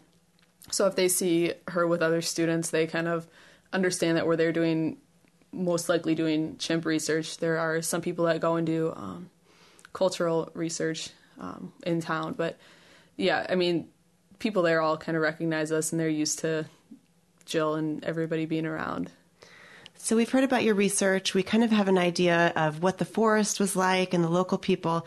So 0.70 0.86
if 0.86 0.96
they 0.96 1.08
see 1.08 1.54
her 1.70 1.88
with 1.88 2.02
other 2.02 2.22
students, 2.22 2.70
they 2.70 2.88
kind 2.88 3.08
of 3.08 3.28
understand 3.72 4.18
that 4.18 4.28
we're 4.28 4.36
there 4.36 4.52
doing, 4.52 4.98
most 5.52 5.90
likely 5.90 6.14
doing 6.14 6.58
chimp 6.58 6.86
research. 6.86 7.38
There 7.38 7.58
are 7.58 7.82
some 7.82 8.02
people 8.02 8.26
that 8.26 8.42
go 8.42 8.56
and 8.56 8.68
do 8.68 8.94
um, 8.96 9.30
cultural 9.94 10.52
research 10.54 11.10
um, 11.40 11.74
in 11.86 12.02
town. 12.02 12.34
But 12.34 12.58
yeah, 13.16 13.46
I 13.50 13.56
mean, 13.56 13.88
people 14.40 14.62
there 14.62 14.82
all 14.82 14.98
kind 14.98 15.16
of 15.16 15.24
recognize 15.24 15.72
us 15.72 15.92
and 15.92 16.00
they're 16.00 16.10
used 16.10 16.40
to 16.40 16.66
Jill 17.46 17.76
and 17.76 18.04
everybody 18.04 18.46
being 18.46 18.66
around. 18.66 19.10
So 19.98 20.16
we've 20.16 20.30
heard 20.30 20.44
about 20.44 20.64
your 20.64 20.76
research. 20.76 21.34
We 21.34 21.44
kind 21.44 21.64
of 21.64 21.72
have 21.72 21.88
an 21.88 21.98
idea 21.98 22.54
of 22.56 22.82
what 22.82 22.98
the 22.98 23.06
forest 23.06 23.60
was 23.60 23.76
like 23.76 24.14
and 24.14 24.24
the 24.24 24.30
local 24.30 24.58
people. 24.58 25.06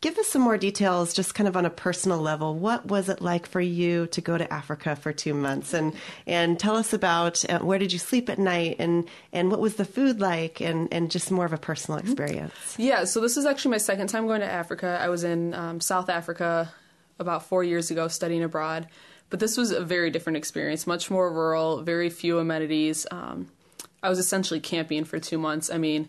give 0.00 0.18
us 0.18 0.26
some 0.28 0.42
more 0.42 0.58
details, 0.58 1.14
just 1.14 1.34
kind 1.34 1.48
of 1.48 1.56
on 1.56 1.64
a 1.64 1.70
personal 1.70 2.18
level. 2.18 2.54
What 2.54 2.86
was 2.86 3.08
it 3.08 3.20
like 3.20 3.46
for 3.46 3.60
you 3.60 4.06
to 4.08 4.20
go 4.20 4.36
to 4.38 4.52
Africa 4.52 4.96
for 4.96 5.12
two 5.12 5.34
months, 5.34 5.74
and 5.74 5.94
and 6.26 6.58
tell 6.58 6.76
us 6.76 6.92
about 6.92 7.44
uh, 7.48 7.58
where 7.60 7.78
did 7.78 7.92
you 7.92 7.98
sleep 7.98 8.28
at 8.28 8.38
night, 8.38 8.76
and 8.78 9.08
and 9.32 9.50
what 9.50 9.60
was 9.60 9.76
the 9.76 9.84
food 9.84 10.20
like, 10.20 10.60
and 10.60 10.88
and 10.92 11.10
just 11.10 11.30
more 11.30 11.44
of 11.44 11.52
a 11.52 11.58
personal 11.58 11.98
experience. 11.98 12.52
Yeah, 12.78 13.04
so 13.04 13.20
this 13.20 13.36
is 13.36 13.46
actually 13.46 13.72
my 13.72 13.78
second 13.78 14.08
time 14.08 14.26
going 14.26 14.40
to 14.40 14.50
Africa. 14.50 14.98
I 15.00 15.08
was 15.08 15.24
in 15.24 15.54
um, 15.54 15.80
South 15.80 16.08
Africa 16.08 16.72
about 17.18 17.46
four 17.46 17.64
years 17.64 17.90
ago 17.90 18.08
studying 18.08 18.42
abroad, 18.42 18.86
but 19.30 19.40
this 19.40 19.56
was 19.56 19.70
a 19.70 19.84
very 19.84 20.10
different 20.10 20.36
experience, 20.36 20.86
much 20.86 21.10
more 21.10 21.32
rural, 21.32 21.82
very 21.82 22.10
few 22.10 22.38
amenities. 22.38 23.06
Um, 23.10 23.48
I 24.02 24.08
was 24.08 24.18
essentially 24.18 24.60
camping 24.60 25.04
for 25.04 25.18
two 25.18 25.38
months. 25.38 25.70
I 25.70 25.78
mean 25.78 26.08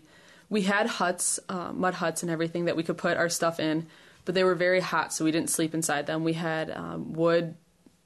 we 0.50 0.62
had 0.62 0.86
huts, 0.86 1.38
uh, 1.48 1.72
mud 1.72 1.94
huts, 1.94 2.22
and 2.22 2.30
everything 2.30 2.66
that 2.66 2.76
we 2.76 2.82
could 2.82 2.96
put 2.96 3.16
our 3.16 3.28
stuff 3.28 3.60
in, 3.60 3.86
but 4.24 4.34
they 4.34 4.44
were 4.44 4.54
very 4.54 4.80
hot, 4.80 5.12
so 5.12 5.24
we 5.24 5.30
didn't 5.30 5.50
sleep 5.50 5.74
inside 5.74 6.06
them. 6.06 6.24
We 6.24 6.32
had 6.32 6.70
um, 6.70 7.12
wood 7.12 7.54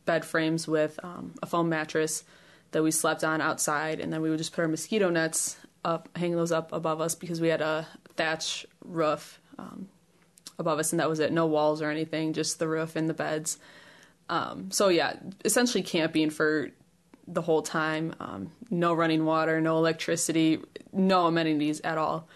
bed 0.04 0.24
frames 0.24 0.66
with 0.66 0.98
um, 1.02 1.34
a 1.42 1.46
foam 1.46 1.68
mattress 1.68 2.24
that 2.72 2.82
we 2.82 2.90
slept 2.90 3.22
on 3.22 3.40
outside, 3.40 4.00
and 4.00 4.12
then 4.12 4.22
we 4.22 4.30
would 4.30 4.38
just 4.38 4.52
put 4.52 4.62
our 4.62 4.68
mosquito 4.68 5.10
nets 5.10 5.56
up, 5.84 6.08
hang 6.16 6.34
those 6.34 6.52
up 6.52 6.72
above 6.72 7.00
us 7.00 7.14
because 7.14 7.40
we 7.40 7.48
had 7.48 7.60
a 7.60 7.86
thatch 8.16 8.66
roof 8.84 9.40
um, 9.58 9.88
above 10.58 10.78
us, 10.78 10.92
and 10.92 11.00
that 11.00 11.08
was 11.08 11.20
it. 11.20 11.32
No 11.32 11.46
walls 11.46 11.80
or 11.80 11.90
anything, 11.90 12.32
just 12.32 12.58
the 12.58 12.68
roof 12.68 12.96
and 12.96 13.08
the 13.08 13.14
beds. 13.14 13.58
Um, 14.28 14.70
so 14.70 14.88
yeah, 14.88 15.14
essentially 15.44 15.82
camping 15.82 16.30
for 16.30 16.70
the 17.26 17.42
whole 17.42 17.62
time. 17.62 18.14
Um, 18.20 18.50
no 18.70 18.94
running 18.94 19.24
water, 19.24 19.60
no 19.60 19.76
electricity, 19.76 20.60
no 20.92 21.26
amenities 21.26 21.80
at 21.82 21.98
all. 21.98 22.28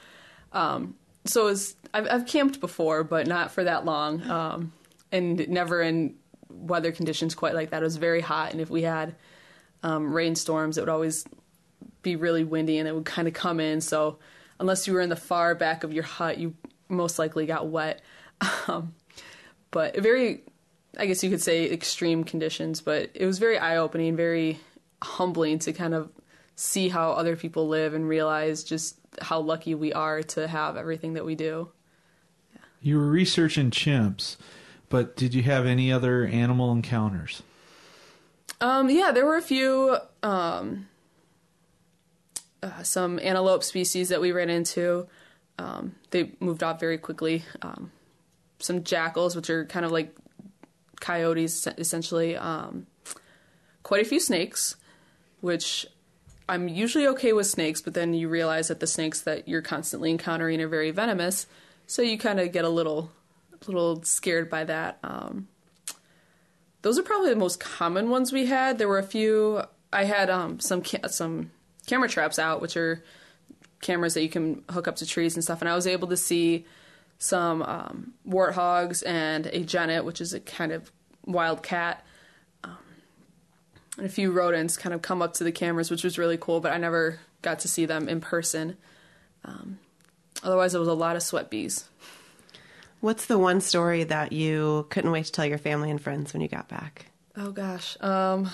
Um, 0.53 0.94
so 1.25 1.46
was, 1.46 1.75
I've, 1.92 2.07
I've, 2.11 2.27
camped 2.27 2.61
before, 2.61 3.03
but 3.05 3.27
not 3.27 3.51
for 3.51 3.64
that 3.64 3.85
long, 3.85 4.22
um, 4.31 4.72
and 5.11 5.49
never 5.49 5.83
in 5.83 6.14
weather 6.49 6.92
conditions 6.92 7.35
quite 7.35 7.55
like 7.55 7.70
that. 7.70 7.83
It 7.83 7.85
was 7.85 7.96
very 7.96 8.20
hot, 8.20 8.53
and 8.53 8.61
if 8.61 8.70
we 8.70 8.83
had 8.83 9.16
um, 9.83 10.12
rainstorms, 10.12 10.79
it 10.79 10.83
would 10.83 10.88
always 10.88 11.25
be 12.03 12.16
really 12.16 12.44
windy, 12.44 12.79
and 12.79 12.88
it 12.88 12.94
would 12.94 13.05
kind 13.05 13.27
of 13.27 13.35
come 13.35 13.59
in. 13.59 13.81
So 13.81 14.18
unless 14.61 14.87
you 14.87 14.94
were 14.94 15.01
in 15.01 15.09
the 15.09 15.16
far 15.16 15.55
back 15.55 15.83
of 15.83 15.92
your 15.92 16.05
hut, 16.05 16.38
you 16.38 16.55
most 16.88 17.18
likely 17.18 17.46
got 17.46 17.68
wet. 17.68 18.03
Um, 18.68 18.94
but 19.70 19.96
very 19.99 20.42
I 20.99 21.07
guess 21.07 21.22
you 21.22 21.31
could 21.31 21.42
say 21.42 21.70
extreme 21.70 22.25
conditions, 22.25 22.81
but 22.81 23.11
it 23.14 23.27
was 23.27 23.38
very 23.38 23.59
eye 23.59 23.77
opening, 23.77 24.16
very 24.16 24.59
humbling 25.02 25.59
to 25.61 25.72
kind 25.72 25.94
of 25.94 26.11
see 26.54 26.88
how 26.88 27.12
other 27.12 27.37
people 27.37 27.68
live 27.68 27.94
and 27.94 28.09
realize 28.09 28.64
just 28.64 28.98
how 29.20 29.38
lucky 29.38 29.74
we 29.74 29.92
are 29.92 30.22
to 30.22 30.48
have 30.48 30.76
everything 30.76 31.14
that 31.14 31.24
we 31.24 31.35
do. 31.35 31.70
Yeah. 32.54 32.61
You 32.80 32.98
were 32.98 33.06
researching 33.06 33.70
chimps, 33.70 34.37
but 34.88 35.16
did 35.16 35.35
you 35.35 35.42
have 35.42 35.66
any 35.66 35.92
other 35.92 36.24
animal 36.26 36.72
encounters? 36.72 37.42
Um, 38.61 38.88
yeah, 38.88 39.12
there 39.12 39.26
were 39.26 39.37
a 39.37 39.42
few, 39.42 39.98
um, 40.22 40.88
uh, 42.62 42.82
some 42.82 43.18
antelope 43.18 43.62
species 43.62 44.09
that 44.09 44.20
we 44.20 44.32
ran 44.32 44.48
into. 44.48 45.06
Um, 45.59 45.94
they 46.11 46.32
moved 46.40 46.62
off 46.62 46.80
very 46.80 46.96
quickly. 46.96 47.44
Um, 47.61 47.92
some 48.59 48.82
jackals, 48.82 49.37
which 49.37 49.50
are 49.50 49.66
kind 49.66 49.85
of 49.85 49.92
like 49.92 50.14
coyotes, 51.00 51.66
essentially. 51.66 52.35
Um, 52.35 52.87
quite 53.82 54.00
a 54.00 54.09
few 54.09 54.20
snakes 54.20 54.76
which 55.40 55.87
I'm 56.49 56.68
usually 56.68 57.07
okay 57.09 57.33
with 57.33 57.46
snakes, 57.46 57.81
but 57.81 57.94
then 57.94 58.14
you 58.14 58.29
realize 58.29 58.68
that 58.68 58.81
the 58.81 58.87
snakes 58.87 59.20
that 59.22 59.49
you're 59.49 59.62
constantly 59.62 60.11
encountering 60.11 60.61
are 60.61 60.68
very 60.68 60.90
venomous, 60.90 61.46
so 61.87 62.03
you 62.03 62.18
kind 62.18 62.38
of 62.40 62.53
get 62.53 62.64
a 62.64 62.68
little, 62.68 63.11
little 63.66 64.03
scared 64.03 64.49
by 64.49 64.64
that. 64.64 64.99
Um, 65.03 65.49
those 66.83 66.99
are 66.99 67.03
probably 67.03 67.31
the 67.31 67.37
most 67.37 67.59
common 67.59 68.11
ones 68.11 68.33
we 68.33 68.46
had. 68.46 68.79
There 68.79 68.88
were 68.88 68.99
a 68.99 69.03
few. 69.03 69.62
I 69.92 70.05
had 70.05 70.31
um, 70.31 70.61
some 70.61 70.83
ca- 70.83 71.09
some 71.09 71.51
camera 71.87 72.09
traps 72.09 72.38
out, 72.38 72.61
which 72.61 72.77
are 72.77 73.03
cameras 73.81 74.14
that 74.14 74.22
you 74.22 74.29
can 74.29 74.62
hook 74.70 74.87
up 74.87 74.96
to 74.96 75.07
trees 75.07 75.35
and 75.35 75.42
stuff, 75.42 75.61
and 75.61 75.68
I 75.68 75.75
was 75.75 75.87
able 75.87 76.09
to 76.09 76.16
see 76.16 76.64
some 77.18 77.62
um, 77.62 78.12
warthogs 78.29 79.03
and 79.07 79.46
a 79.46 79.64
genet, 79.64 80.05
which 80.05 80.20
is 80.20 80.33
a 80.33 80.40
kind 80.40 80.70
of 80.70 80.92
wild 81.25 81.62
cat 81.62 82.05
and 83.96 84.06
a 84.06 84.11
few 84.11 84.30
rodents 84.30 84.76
kind 84.76 84.94
of 84.94 85.02
come 85.02 85.22
up 85.22 85.35
to 85.35 85.44
the 85.44 85.52
cameras, 85.52 85.90
which 85.90 86.04
was 86.04 86.18
really 86.18 86.37
cool. 86.37 86.61
But 86.61 86.72
I 86.72 86.78
never 86.78 87.20
got 87.42 87.61
to 87.61 87.68
see 87.68 87.87
them 87.87 88.09
in 88.09 88.20
person. 88.20 88.76
Um, 89.44 89.78
otherwise, 90.42 90.74
it 90.74 90.78
was 90.78 90.88
a 90.88 90.94
lot 90.94 91.16
of 91.16 91.22
sweat 91.22 91.50
bees. 91.50 91.88
What's 93.00 93.26
the 93.26 93.38
one 93.38 93.61
story 93.61 94.04
that 94.04 94.32
you 94.32 94.87
couldn't 94.90 95.12
wait 95.12 95.26
to 95.26 95.32
tell 95.32 95.46
your 95.46 95.59
family 95.59 95.90
and 95.90 96.00
friends 96.00 96.32
when 96.32 96.40
you 96.40 96.48
got 96.48 96.68
back? 96.68 97.06
Oh 97.37 97.52
gosh, 97.52 97.96
um, 98.00 98.50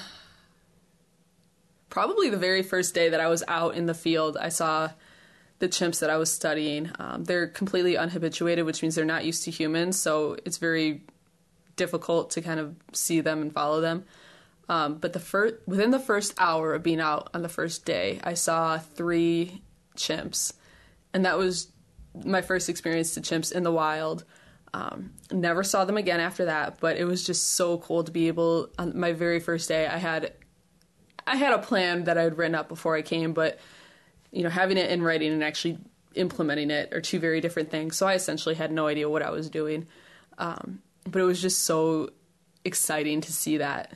probably 1.88 2.28
the 2.28 2.37
very 2.37 2.62
first 2.62 2.94
day 2.94 3.09
that 3.11 3.20
I 3.20 3.28
was 3.28 3.44
out 3.46 3.76
in 3.76 3.87
the 3.87 3.94
field, 3.94 4.37
I 4.37 4.48
saw 4.48 4.90
the 5.61 5.68
chimps 5.68 6.00
that 6.00 6.11
I 6.11 6.16
was 6.16 6.33
studying. 6.33 6.90
Um, 6.98 7.22
they're 7.24 7.46
completely 7.46 7.94
unhabituated, 7.94 8.64
which 8.64 8.83
means 8.83 8.96
they're 8.96 9.05
not 9.05 9.24
used 9.24 9.44
to 9.44 9.52
humans, 9.52 9.96
so 9.98 10.37
it's 10.44 10.59
very 10.59 11.02
difficult 11.76 12.31
to 12.33 12.42
kind 12.42 12.59
of 12.59 12.74
see 12.92 13.20
them 13.20 13.40
and 13.42 13.52
follow 13.52 13.81
them. 13.81 14.05
Um, 14.68 14.98
but 14.98 15.12
the 15.12 15.20
first 15.20 15.57
within 15.66 15.90
the 15.90 15.98
first 15.98 16.35
hour 16.38 16.75
of 16.75 16.83
being 16.83 17.01
out 17.01 17.31
on 17.35 17.42
the 17.42 17.48
first 17.48 17.85
day, 17.85 18.20
I 18.22 18.35
saw 18.35 18.79
three 18.79 19.62
chimps, 19.96 20.53
and 21.12 21.25
that 21.25 21.37
was 21.37 21.68
my 22.25 22.42
first 22.42 22.68
experience 22.68 23.14
to 23.14 23.20
chimps 23.20 23.53
in 23.53 23.62
the 23.62 23.72
wild. 23.72 24.25
Um, 24.75 25.12
never 25.31 25.62
saw 25.62 25.85
them 25.85 25.96
again 25.96 26.20
after 26.20 26.46
that, 26.46 26.81
but 26.81 26.96
it 26.96 27.05
was 27.05 27.25
just 27.25 27.51
so 27.51 27.79
cool 27.79 28.05
to 28.05 28.12
be 28.12 28.29
able. 28.29 28.70
On 28.79 28.98
my 28.98 29.12
very 29.12 29.40
first 29.40 29.68
day, 29.68 29.87
I 29.87 29.98
had 29.98 30.33
I 31.27 31.37
had 31.37 31.53
a 31.53 31.59
plan 31.59 32.05
that 32.05 32.18
I 32.18 32.22
had 32.22 32.38
written 32.38 32.55
up 32.55 32.68
before 32.68 32.96
I 32.96 33.03
came, 33.03 33.33
but 33.33 33.59
you 34.31 34.42
know, 34.42 34.48
having 34.48 34.79
it 34.79 34.90
in 34.90 35.03
writing 35.03 35.33
and 35.33 35.44
actually 35.44 35.79
implementing 36.14 36.70
it 36.70 36.92
are 36.92 37.01
two 37.01 37.18
very 37.18 37.40
different 37.40 37.70
things. 37.70 37.96
So 37.96 38.07
I 38.07 38.14
essentially 38.14 38.55
had 38.55 38.72
no 38.72 38.87
idea 38.87 39.09
what 39.09 39.22
I 39.22 39.31
was 39.31 39.51
doing, 39.51 39.87
um, 40.38 40.81
but 41.05 41.20
it 41.20 41.25
was 41.25 41.40
just 41.40 41.64
so 41.64 42.11
exciting 42.64 43.20
to 43.22 43.33
see 43.33 43.59
that. 43.59 43.92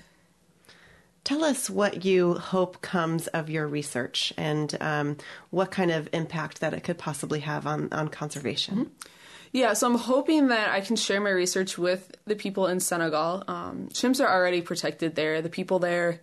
Tell 1.27 1.43
us 1.43 1.69
what 1.69 2.05
you 2.05 2.35
hope 2.35 2.81
comes 2.83 3.27
of 3.27 3.51
your 3.51 3.67
research 3.67 4.33
and 4.37 4.73
um, 4.81 5.17
what 5.51 5.73
kind 5.73 5.91
of 5.91 6.09
impact 6.13 6.61
that 6.61 6.73
it 6.73 6.85
could 6.85 6.99
possibly 6.99 7.41
have 7.41 7.67
on, 7.67 7.89
on 7.91 8.07
conservation. 8.07 8.77
Mm-hmm. 8.77 9.09
Yeah, 9.51 9.73
so 9.73 9.89
I'm 9.89 9.99
hoping 9.99 10.47
that 10.49 10.69
I 10.69 10.83
can 10.83 10.95
share 10.95 11.21
my 11.21 11.31
research 11.31 11.77
with 11.77 12.17
the 12.27 12.37
people 12.37 12.69
in 12.69 12.79
Senegal. 12.79 13.43
Um, 13.49 13.89
chimps 13.93 14.25
are 14.25 14.33
already 14.33 14.61
protected 14.61 15.17
there. 15.17 15.43
The 15.43 15.49
people 15.49 15.81
there 15.81 16.21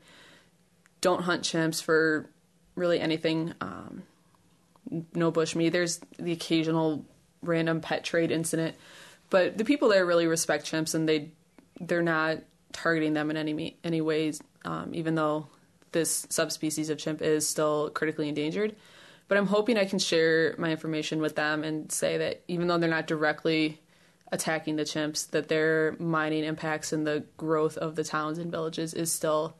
don't 1.01 1.23
hunt 1.23 1.43
chimps 1.43 1.83
for 1.83 2.29
really 2.75 3.01
anything. 3.01 3.55
Um, 3.59 4.03
no 5.13 5.33
bushmeat. 5.33 5.73
There's 5.73 5.99
the 6.17 6.31
occasional 6.31 7.03
random 7.41 7.81
pet 7.81 8.05
trade 8.05 8.31
incident, 8.31 8.77
but 9.29 9.57
the 9.57 9.65
people 9.65 9.89
there 9.89 10.05
really 10.05 10.27
respect 10.27 10.65
chimps 10.65 10.95
and 10.95 11.09
they 11.09 11.31
they're 11.81 12.01
not 12.01 12.37
targeting 12.71 13.13
them 13.13 13.29
in 13.29 13.35
any 13.35 13.75
any 13.83 13.99
ways 13.99 14.41
um, 14.65 14.91
even 14.93 15.15
though 15.15 15.47
this 15.91 16.25
subspecies 16.29 16.89
of 16.89 16.97
chimp 16.97 17.21
is 17.21 17.47
still 17.47 17.89
critically 17.91 18.29
endangered. 18.29 18.75
But 19.27 19.37
I'm 19.37 19.47
hoping 19.47 19.77
I 19.77 19.85
can 19.85 19.99
share 19.99 20.55
my 20.57 20.69
information 20.69 21.21
with 21.21 21.35
them 21.35 21.63
and 21.63 21.91
say 21.91 22.17
that 22.17 22.43
even 22.47 22.67
though 22.67 22.77
they're 22.77 22.89
not 22.89 23.07
directly 23.07 23.79
attacking 24.31 24.75
the 24.75 24.83
chimps, 24.83 25.29
that 25.31 25.47
their 25.47 25.95
mining 25.99 26.43
impacts 26.43 26.91
and 26.91 27.05
the 27.07 27.23
growth 27.37 27.77
of 27.77 27.95
the 27.95 28.03
towns 28.03 28.37
and 28.37 28.51
villages 28.51 28.93
is 28.93 29.11
still 29.11 29.55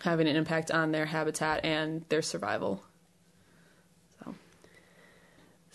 having 0.00 0.28
an 0.28 0.36
impact 0.36 0.70
on 0.70 0.92
their 0.92 1.06
habitat 1.06 1.64
and 1.64 2.04
their 2.08 2.22
survival. 2.22 2.82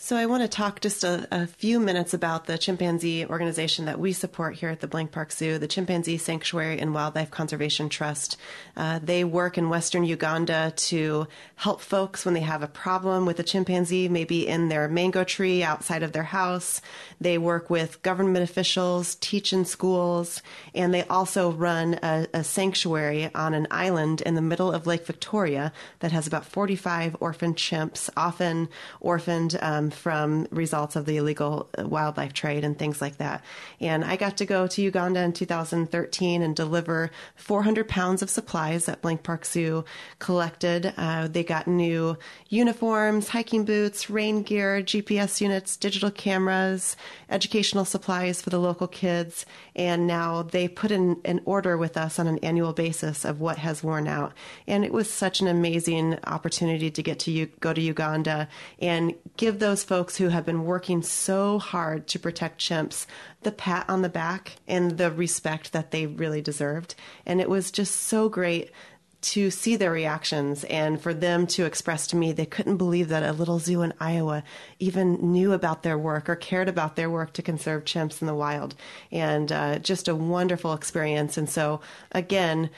So, 0.02 0.16
I 0.16 0.28
want 0.28 0.44
to 0.44 0.48
talk 0.48 0.80
just 0.80 1.04
a, 1.04 1.28
a, 1.30 1.46
few 1.46 1.78
minutes 1.78 2.14
about 2.14 2.46
the 2.46 2.58
chimpanzee 2.58 3.26
organization 3.26 3.84
that 3.84 4.00
we 4.00 4.14
support 4.14 4.56
here 4.56 4.70
at 4.70 4.80
the 4.80 4.88
Blank 4.88 5.12
Park 5.12 5.30
Zoo, 5.34 5.58
the 5.58 5.68
Chimpanzee 5.68 6.18
Sanctuary 6.18 6.80
and 6.80 6.94
Wildlife 6.94 7.30
Conservation 7.32 7.90
Trust. 7.90 8.38
Uh, 8.78 9.00
they 9.04 9.26
work 9.26 9.58
in 9.58 9.68
western 9.68 10.06
Uganda 10.06 10.72
to 10.78 11.28
help 11.56 11.82
folks 11.82 12.24
when 12.24 12.34
they 12.34 12.40
have 12.40 12.64
a 12.64 12.68
problem 12.68 13.26
with 13.26 13.42
a 13.42 13.44
chimpanzee, 13.44 14.08
maybe 14.08 14.48
in 14.48 14.70
their 14.70 14.88
mango 14.88 15.26
tree 15.26 15.64
outside 15.64 16.02
of 16.02 16.14
their 16.14 16.24
house. 16.24 16.82
They 17.20 17.38
work 17.38 17.70
with 17.70 18.02
government 18.02 18.50
officials, 18.50 19.16
teach 19.16 19.52
in 19.52 19.66
schools, 19.66 20.42
and 20.74 20.94
they 20.94 21.04
also 21.04 21.52
run 21.52 22.00
a, 22.02 22.26
a 22.34 22.44
sanctuary 22.46 23.30
on 23.36 23.54
an 23.54 23.68
island 23.70 24.22
in 24.22 24.36
the 24.36 24.42
middle 24.42 24.72
of 24.72 24.88
Lake 24.88 25.06
Victoria 25.06 25.74
that 26.00 26.14
has 26.14 26.26
about 26.26 26.46
45 26.46 27.18
orphaned 27.20 27.58
chimps, 27.58 28.10
often 28.16 28.70
orphaned. 29.02 29.60
Um, 29.62 29.89
from 29.94 30.48
results 30.52 30.96
of 30.96 31.06
the 31.06 31.18
illegal 31.18 31.70
uh, 31.78 31.88
wildlife 31.88 32.34
trade 32.34 32.64
and 32.64 32.78
things 32.78 33.02
like 33.02 33.18
that. 33.18 33.44
And 33.80 34.04
I 34.04 34.16
got 34.16 34.38
to 34.38 34.46
go 34.46 34.68
to 34.68 34.82
Uganda 34.82 35.22
in 35.22 35.34
2013 35.34 36.42
and 36.42 36.56
deliver 36.56 37.12
400 37.36 37.88
pounds 37.88 38.22
of 38.22 38.30
supplies 38.30 38.86
that 38.86 39.02
Blank 39.02 39.24
Park 39.24 39.46
Zoo 39.46 39.86
collected. 40.20 40.94
Uh, 40.98 41.28
they 41.28 41.44
got 41.44 41.68
new 41.68 42.18
uniforms, 42.48 43.30
hiking 43.30 43.66
boots, 43.66 44.10
rain 44.10 44.44
gear, 44.44 44.82
GPS 44.82 45.42
units, 45.42 45.78
digital 45.78 46.12
cameras, 46.12 46.96
educational 47.30 47.86
supplies 47.86 48.42
for 48.42 48.50
the 48.50 48.60
local 48.60 48.88
kids. 48.88 49.46
And 49.76 50.08
now 50.08 50.44
they 50.44 50.68
put 50.68 50.92
in 50.92 51.22
an 51.26 51.42
order 51.46 51.78
with 51.78 51.98
us 51.98 52.20
on 52.20 52.28
an 52.28 52.40
annual 52.40 52.74
basis 52.74 53.26
of 53.26 53.40
what 53.40 53.58
has 53.58 53.84
worn 53.84 54.08
out. 54.08 54.34
And 54.68 54.84
it 54.84 54.92
was 54.92 55.12
such 55.12 55.42
an 55.42 55.48
amazing 55.48 56.18
opportunity 56.26 56.92
to 56.92 57.04
get 57.04 57.20
to 57.20 57.32
U- 57.32 57.52
go 57.60 57.74
to 57.74 57.82
Uganda 57.82 58.48
and 58.80 59.16
give 59.38 59.60
those 59.60 59.79
folks 59.84 60.18
who 60.18 60.30
have 60.30 60.46
been 60.46 60.66
working 60.66 61.02
so 61.02 61.60
hard 61.60 62.08
to 62.08 62.20
protect 62.20 62.60
chimps 62.60 63.06
the 63.42 63.52
pat 63.52 63.86
on 63.90 64.02
the 64.02 64.10
back 64.10 64.58
and 64.68 64.98
the 64.98 65.12
respect 65.12 65.72
that 65.72 65.92
they 65.92 66.06
really 66.06 66.42
deserved. 66.42 66.96
And 67.26 67.40
it 67.40 67.50
was 67.50 67.72
just 67.72 67.96
so 67.96 68.30
great 68.30 68.72
to 69.22 69.52
see 69.52 69.76
their 69.76 69.92
reactions 69.92 70.64
and 70.66 71.02
for 71.02 71.14
them 71.14 71.46
to 71.46 71.66
express 71.66 72.08
to 72.08 72.16
me 72.16 72.32
they 72.32 72.46
couldn't 72.46 72.78
believe 72.78 73.10
that 73.10 73.24
a 73.24 73.34
little 73.34 73.60
zoo 73.60 73.82
in 73.82 73.94
Iowa 74.00 74.44
even 74.80 75.16
knew 75.34 75.52
about 75.52 75.84
their 75.84 75.98
work 75.98 76.30
or 76.30 76.38
cared 76.38 76.70
about 76.70 76.96
their 76.96 77.10
work 77.10 77.34
to 77.34 77.42
conserve 77.42 77.84
chimps 77.84 78.22
in 78.22 78.28
the 78.28 78.36
wild. 78.36 78.76
And 79.12 79.52
uh, 79.52 79.80
just 79.80 80.08
a 80.08 80.16
wonderful 80.16 80.74
experience. 80.74 81.38
And 81.38 81.50
so, 81.50 81.82
again, 82.14 82.70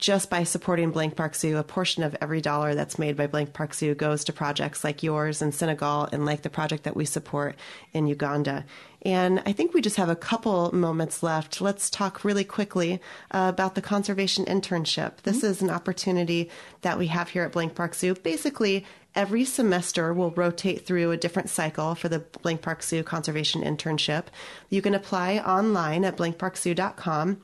just 0.00 0.30
by 0.30 0.44
supporting 0.44 0.90
Blank 0.90 1.14
Park 1.14 1.34
Zoo, 1.34 1.58
a 1.58 1.62
portion 1.62 2.02
of 2.02 2.16
every 2.22 2.40
dollar 2.40 2.74
that's 2.74 2.98
made 2.98 3.16
by 3.16 3.26
Blank 3.26 3.52
Park 3.52 3.74
Zoo 3.74 3.94
goes 3.94 4.24
to 4.24 4.32
projects 4.32 4.82
like 4.82 5.02
yours 5.02 5.42
in 5.42 5.52
Senegal 5.52 6.08
and 6.10 6.24
like 6.24 6.40
the 6.40 6.48
project 6.48 6.84
that 6.84 6.96
we 6.96 7.04
support 7.04 7.54
in 7.92 8.06
Uganda. 8.06 8.64
And 9.02 9.42
I 9.44 9.52
think 9.52 9.74
we 9.74 9.82
just 9.82 9.96
have 9.96 10.08
a 10.08 10.16
couple 10.16 10.74
moments 10.74 11.22
left. 11.22 11.60
Let's 11.60 11.90
talk 11.90 12.24
really 12.24 12.44
quickly 12.44 13.00
uh, 13.30 13.50
about 13.52 13.74
the 13.74 13.82
conservation 13.82 14.46
internship. 14.46 15.18
This 15.18 15.38
mm-hmm. 15.38 15.46
is 15.46 15.62
an 15.62 15.70
opportunity 15.70 16.50
that 16.80 16.98
we 16.98 17.08
have 17.08 17.28
here 17.28 17.44
at 17.44 17.52
Blank 17.52 17.74
Park 17.74 17.94
Zoo. 17.94 18.14
Basically, 18.14 18.86
every 19.14 19.44
semester 19.44 20.14
we'll 20.14 20.30
rotate 20.30 20.86
through 20.86 21.10
a 21.10 21.16
different 21.18 21.50
cycle 21.50 21.94
for 21.94 22.08
the 22.08 22.20
Blank 22.42 22.62
Park 22.62 22.82
Zoo 22.82 23.02
conservation 23.02 23.62
internship. 23.62 24.26
You 24.70 24.80
can 24.80 24.94
apply 24.94 25.38
online 25.38 26.04
at 26.06 26.16
blankparkzoo.com. 26.16 27.42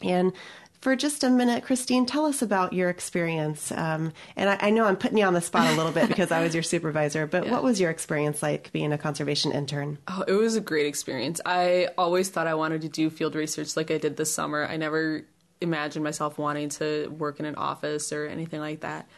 And 0.00 0.32
for 0.80 0.94
just 0.94 1.24
a 1.24 1.30
minute, 1.30 1.64
Christine, 1.64 2.06
tell 2.06 2.24
us 2.24 2.40
about 2.40 2.72
your 2.72 2.88
experience. 2.88 3.72
Um, 3.72 4.12
and 4.36 4.48
I, 4.50 4.58
I, 4.60 4.70
know 4.70 4.84
I'm 4.84 4.96
putting 4.96 5.18
you 5.18 5.24
on 5.24 5.34
the 5.34 5.40
spot 5.40 5.72
a 5.72 5.76
little 5.76 5.90
bit 5.90 6.06
because 6.08 6.30
I 6.30 6.40
was 6.42 6.54
your 6.54 6.62
supervisor, 6.62 7.26
but 7.26 7.44
yeah. 7.46 7.50
what 7.50 7.64
was 7.64 7.80
your 7.80 7.90
experience 7.90 8.42
like 8.42 8.70
being 8.72 8.92
a 8.92 8.98
conservation 8.98 9.50
intern? 9.50 9.98
Oh, 10.06 10.24
it 10.28 10.32
was 10.32 10.54
a 10.54 10.60
great 10.60 10.86
experience. 10.86 11.40
I 11.44 11.88
always 11.98 12.28
thought 12.28 12.46
I 12.46 12.54
wanted 12.54 12.82
to 12.82 12.88
do 12.88 13.10
field 13.10 13.34
research 13.34 13.76
like 13.76 13.90
I 13.90 13.98
did 13.98 14.16
this 14.16 14.32
summer. 14.32 14.64
I 14.64 14.76
never 14.76 15.24
imagined 15.60 16.04
myself 16.04 16.38
wanting 16.38 16.68
to 16.68 17.08
work 17.08 17.40
in 17.40 17.46
an 17.46 17.56
office 17.56 18.12
or 18.12 18.26
anything 18.26 18.60
like 18.60 18.80
that. 18.80 19.08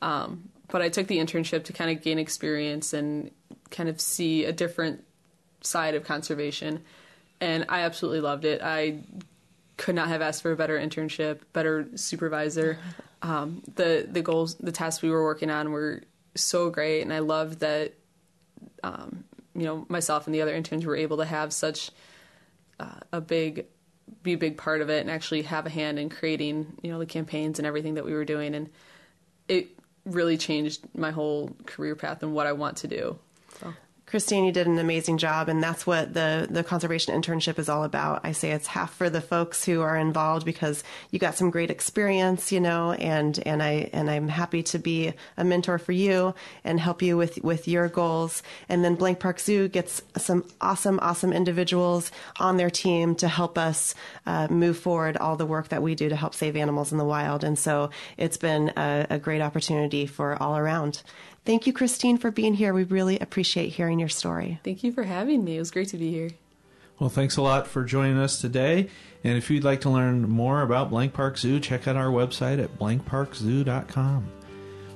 Um, 0.00 0.48
but 0.68 0.80
I 0.80 0.88
took 0.88 1.06
the 1.06 1.18
internship 1.18 1.64
to 1.64 1.72
kind 1.74 1.90
of 1.90 2.02
gain 2.02 2.18
experience 2.18 2.94
and 2.94 3.30
kind 3.70 3.88
of 3.88 4.00
see 4.00 4.44
a 4.44 4.52
different 4.52 5.04
side 5.60 5.94
of 5.94 6.04
conservation. 6.04 6.82
And 7.42 7.66
I 7.68 7.82
absolutely 7.82 8.20
loved 8.20 8.44
it. 8.46 8.62
I 8.62 9.02
could 9.80 9.94
not 9.94 10.08
have 10.08 10.20
asked 10.20 10.42
for 10.42 10.52
a 10.52 10.56
better 10.56 10.78
internship, 10.78 11.40
better 11.54 11.88
supervisor. 11.94 12.78
Um, 13.22 13.62
the 13.76 14.06
the 14.08 14.20
goals, 14.20 14.56
the 14.56 14.72
tasks 14.72 15.00
we 15.00 15.08
were 15.08 15.24
working 15.24 15.48
on 15.50 15.72
were 15.72 16.02
so 16.34 16.68
great, 16.68 17.00
and 17.00 17.12
I 17.12 17.20
loved 17.20 17.60
that. 17.60 17.94
Um, 18.82 19.24
you 19.54 19.64
know, 19.64 19.86
myself 19.88 20.26
and 20.26 20.34
the 20.34 20.42
other 20.42 20.54
interns 20.54 20.84
were 20.84 20.96
able 20.96 21.16
to 21.16 21.24
have 21.24 21.52
such 21.52 21.90
uh, 22.78 23.00
a 23.10 23.22
big, 23.22 23.66
be 24.22 24.34
a 24.34 24.38
big 24.38 24.58
part 24.58 24.82
of 24.82 24.90
it, 24.90 25.00
and 25.00 25.10
actually 25.10 25.42
have 25.42 25.64
a 25.64 25.70
hand 25.70 25.98
in 25.98 26.10
creating, 26.10 26.78
you 26.82 26.90
know, 26.90 26.98
the 26.98 27.06
campaigns 27.06 27.58
and 27.58 27.66
everything 27.66 27.94
that 27.94 28.04
we 28.04 28.12
were 28.12 28.26
doing, 28.26 28.54
and 28.54 28.68
it 29.48 29.68
really 30.04 30.36
changed 30.36 30.82
my 30.94 31.10
whole 31.10 31.56
career 31.64 31.96
path 31.96 32.22
and 32.22 32.34
what 32.34 32.46
I 32.46 32.52
want 32.52 32.76
to 32.78 32.86
do. 32.86 33.18
Christine, 34.10 34.44
you 34.44 34.50
did 34.50 34.66
an 34.66 34.80
amazing 34.80 35.18
job, 35.18 35.48
and 35.48 35.62
that's 35.62 35.86
what 35.86 36.14
the 36.14 36.48
the 36.50 36.64
conservation 36.64 37.14
internship 37.14 37.60
is 37.60 37.68
all 37.68 37.84
about. 37.84 38.22
I 38.24 38.32
say 38.32 38.50
it's 38.50 38.66
half 38.66 38.92
for 38.92 39.08
the 39.08 39.20
folks 39.20 39.64
who 39.64 39.82
are 39.82 39.96
involved 39.96 40.44
because 40.44 40.82
you 41.12 41.20
got 41.20 41.36
some 41.36 41.50
great 41.50 41.70
experience, 41.70 42.50
you 42.50 42.58
know, 42.58 42.90
and 42.90 43.38
and 43.46 43.62
I 43.62 43.88
and 43.92 44.10
I'm 44.10 44.26
happy 44.26 44.64
to 44.64 44.80
be 44.80 45.12
a 45.36 45.44
mentor 45.44 45.78
for 45.78 45.92
you 45.92 46.34
and 46.64 46.80
help 46.80 47.02
you 47.02 47.16
with 47.16 47.38
with 47.44 47.68
your 47.68 47.86
goals. 47.86 48.42
And 48.68 48.84
then 48.84 48.96
Blank 48.96 49.20
Park 49.20 49.38
Zoo 49.38 49.68
gets 49.68 50.02
some 50.16 50.44
awesome, 50.60 50.98
awesome 51.00 51.32
individuals 51.32 52.10
on 52.40 52.56
their 52.56 52.70
team 52.70 53.14
to 53.14 53.28
help 53.28 53.56
us 53.56 53.94
uh, 54.26 54.48
move 54.50 54.76
forward 54.76 55.18
all 55.18 55.36
the 55.36 55.46
work 55.46 55.68
that 55.68 55.82
we 55.82 55.94
do 55.94 56.08
to 56.08 56.16
help 56.16 56.34
save 56.34 56.56
animals 56.56 56.90
in 56.90 56.98
the 56.98 57.04
wild. 57.04 57.44
And 57.44 57.56
so 57.56 57.90
it's 58.16 58.36
been 58.36 58.72
a, 58.76 59.06
a 59.08 59.18
great 59.20 59.40
opportunity 59.40 60.06
for 60.06 60.36
all 60.42 60.56
around. 60.56 61.02
Thank 61.44 61.66
you, 61.66 61.72
Christine, 61.72 62.18
for 62.18 62.30
being 62.30 62.54
here. 62.54 62.74
We 62.74 62.84
really 62.84 63.18
appreciate 63.18 63.70
hearing 63.70 63.98
your 63.98 64.08
story. 64.08 64.60
Thank 64.62 64.84
you 64.84 64.92
for 64.92 65.04
having 65.04 65.44
me. 65.44 65.56
It 65.56 65.60
was 65.60 65.70
great 65.70 65.88
to 65.88 65.96
be 65.96 66.10
here. 66.10 66.30
Well, 66.98 67.08
thanks 67.08 67.38
a 67.38 67.42
lot 67.42 67.66
for 67.66 67.82
joining 67.82 68.18
us 68.18 68.40
today. 68.40 68.90
And 69.24 69.38
if 69.38 69.50
you'd 69.50 69.64
like 69.64 69.80
to 69.82 69.90
learn 69.90 70.28
more 70.28 70.60
about 70.60 70.90
Blank 70.90 71.14
Park 71.14 71.38
Zoo, 71.38 71.58
check 71.58 71.88
out 71.88 71.96
our 71.96 72.08
website 72.08 72.62
at 72.62 72.78
blankparkzoo.com. 72.78 74.26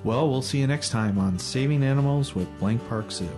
Well, 0.04 0.28
we'll 0.28 0.42
see 0.42 0.58
you 0.58 0.66
next 0.66 0.90
time 0.90 1.18
on 1.18 1.38
Saving 1.38 1.82
Animals 1.82 2.34
with 2.34 2.58
Blank 2.58 2.86
Park 2.90 3.10
Zoo. 3.10 3.30